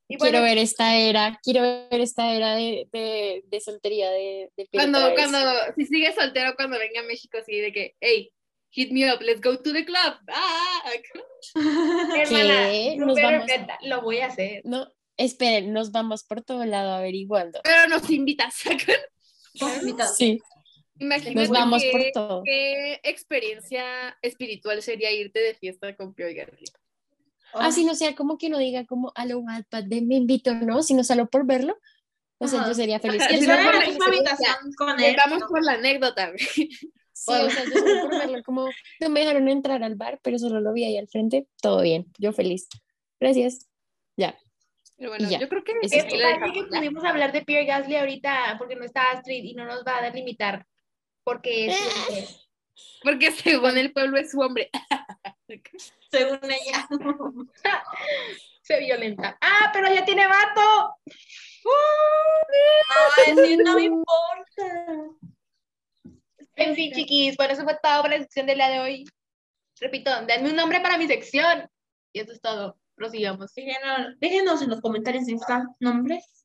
[0.09, 4.51] Y bueno, Quiero ver esta era, quiero ver esta era de, de, de soltería de,
[4.57, 5.39] de Pierre Cuando, cuando,
[5.77, 8.31] si sigue soltero cuando venga a México, así de que, hey,
[8.71, 10.15] hit me up, let's go to the club.
[10.29, 10.83] Ah,
[12.17, 12.95] hermana, ¿Qué?
[12.97, 13.47] you Nos vamos.
[13.83, 14.61] lo voy a hacer.
[14.65, 17.61] No, esperen, nos vamos por todo lado averiguando.
[17.63, 18.55] pero nos invitas.
[20.17, 20.41] Sí,
[20.99, 22.43] Imagínate nos vamos qué, por todo.
[22.43, 26.35] qué experiencia espiritual sería irte de fiesta con Pierre
[27.53, 27.69] Gasly.
[27.69, 30.83] Así no sea como que no diga como a lo Wattpad de me invito, ¿no?
[30.83, 31.79] Sino solo por verlo.
[32.39, 33.23] O sea, yo sería feliz.
[33.31, 35.17] Si no, por la verlo misma sería- habitación con él.
[35.39, 35.47] ¿no?
[35.49, 36.33] por la anécdota.
[36.37, 36.69] Sí,
[37.27, 38.69] o sea, yo solo por verlo, como
[39.01, 42.07] no me dejaron entrar al bar, pero solo lo vi ahí al frente, todo bien,
[42.19, 42.69] yo feliz.
[43.21, 43.69] Gracias.
[44.17, 44.37] Ya.
[44.97, 45.39] Pero bueno, ya.
[45.39, 49.45] yo creo que es que pudimos hablar de Pierre Gasly ahorita porque no está Astrid
[49.45, 50.67] y no nos va a delimitar
[51.25, 51.79] porque es
[52.09, 52.27] hombre.
[53.03, 54.71] Porque según el pueblo es su hombre.
[56.11, 56.89] Según ella.
[58.63, 59.37] se violenta.
[59.41, 60.97] Ah, pero ya tiene vato.
[63.17, 65.13] Ay, sí, no me importa.
[66.57, 69.05] En fin, chiquis, bueno, eso fue todo para la sección del día de hoy.
[69.81, 71.69] Repito, denme un nombre para mi sección.
[72.13, 72.79] Y eso es todo.
[72.95, 73.55] Prosigamos.
[73.55, 76.45] Déjenos, déjenos en los comentarios de Insta nombres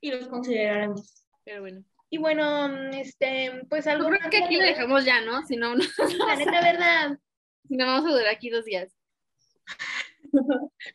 [0.00, 1.26] y los consideraremos.
[1.44, 1.84] Pero bueno.
[2.10, 5.42] Y bueno, este, pues Yo algo creo más que aquí lo dejamos ya, ¿no?
[5.42, 5.84] Si no, no,
[6.26, 7.18] La neta, verdad.
[7.68, 8.92] Si no vamos a durar aquí dos días.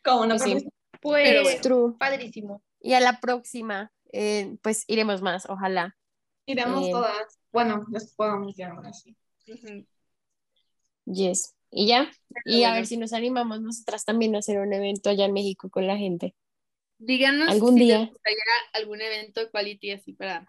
[0.04, 0.68] Como Pues sí.
[1.00, 1.60] Pues, Pero bueno.
[1.62, 1.94] True.
[1.98, 2.62] padrísimo.
[2.80, 5.96] Y a la próxima, eh, pues iremos más, ojalá.
[6.46, 6.92] Iremos Bien.
[6.92, 7.38] todas.
[7.52, 9.16] Bueno, las podemos ir ahora sí.
[11.06, 11.54] Yes.
[11.70, 12.10] Y ya.
[12.44, 15.70] Y a ver si nos animamos nosotras también a hacer un evento allá en México
[15.70, 16.34] con la gente.
[16.98, 17.98] Díganos Algún si día.
[18.00, 18.42] les gustaría
[18.74, 20.46] algún evento quality así para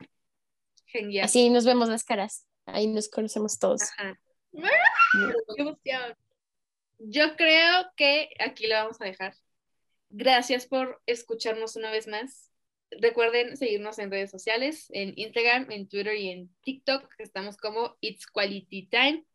[0.86, 1.26] genial.
[1.26, 2.46] Así nos vemos las caras.
[2.66, 3.82] Ahí nos conocemos todos.
[3.98, 4.20] Ajá.
[4.52, 6.16] Qué emoción.
[7.00, 9.34] Yo creo que aquí lo vamos a dejar.
[10.10, 12.52] Gracias por escucharnos una vez más.
[12.92, 17.10] Recuerden seguirnos en redes sociales, en Instagram, en Twitter y en TikTok.
[17.18, 19.26] Estamos como It's Quality Time.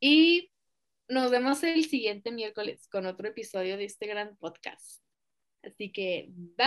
[0.00, 0.50] Y
[1.08, 5.02] nos vemos el siguiente miércoles con otro episodio de este gran podcast.
[5.62, 6.66] Así que, bye.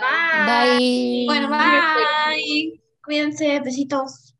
[0.00, 0.78] Bye.
[0.78, 1.26] Bye.
[1.26, 2.82] Bueno, bye.
[3.02, 4.37] Cuídense, besitos.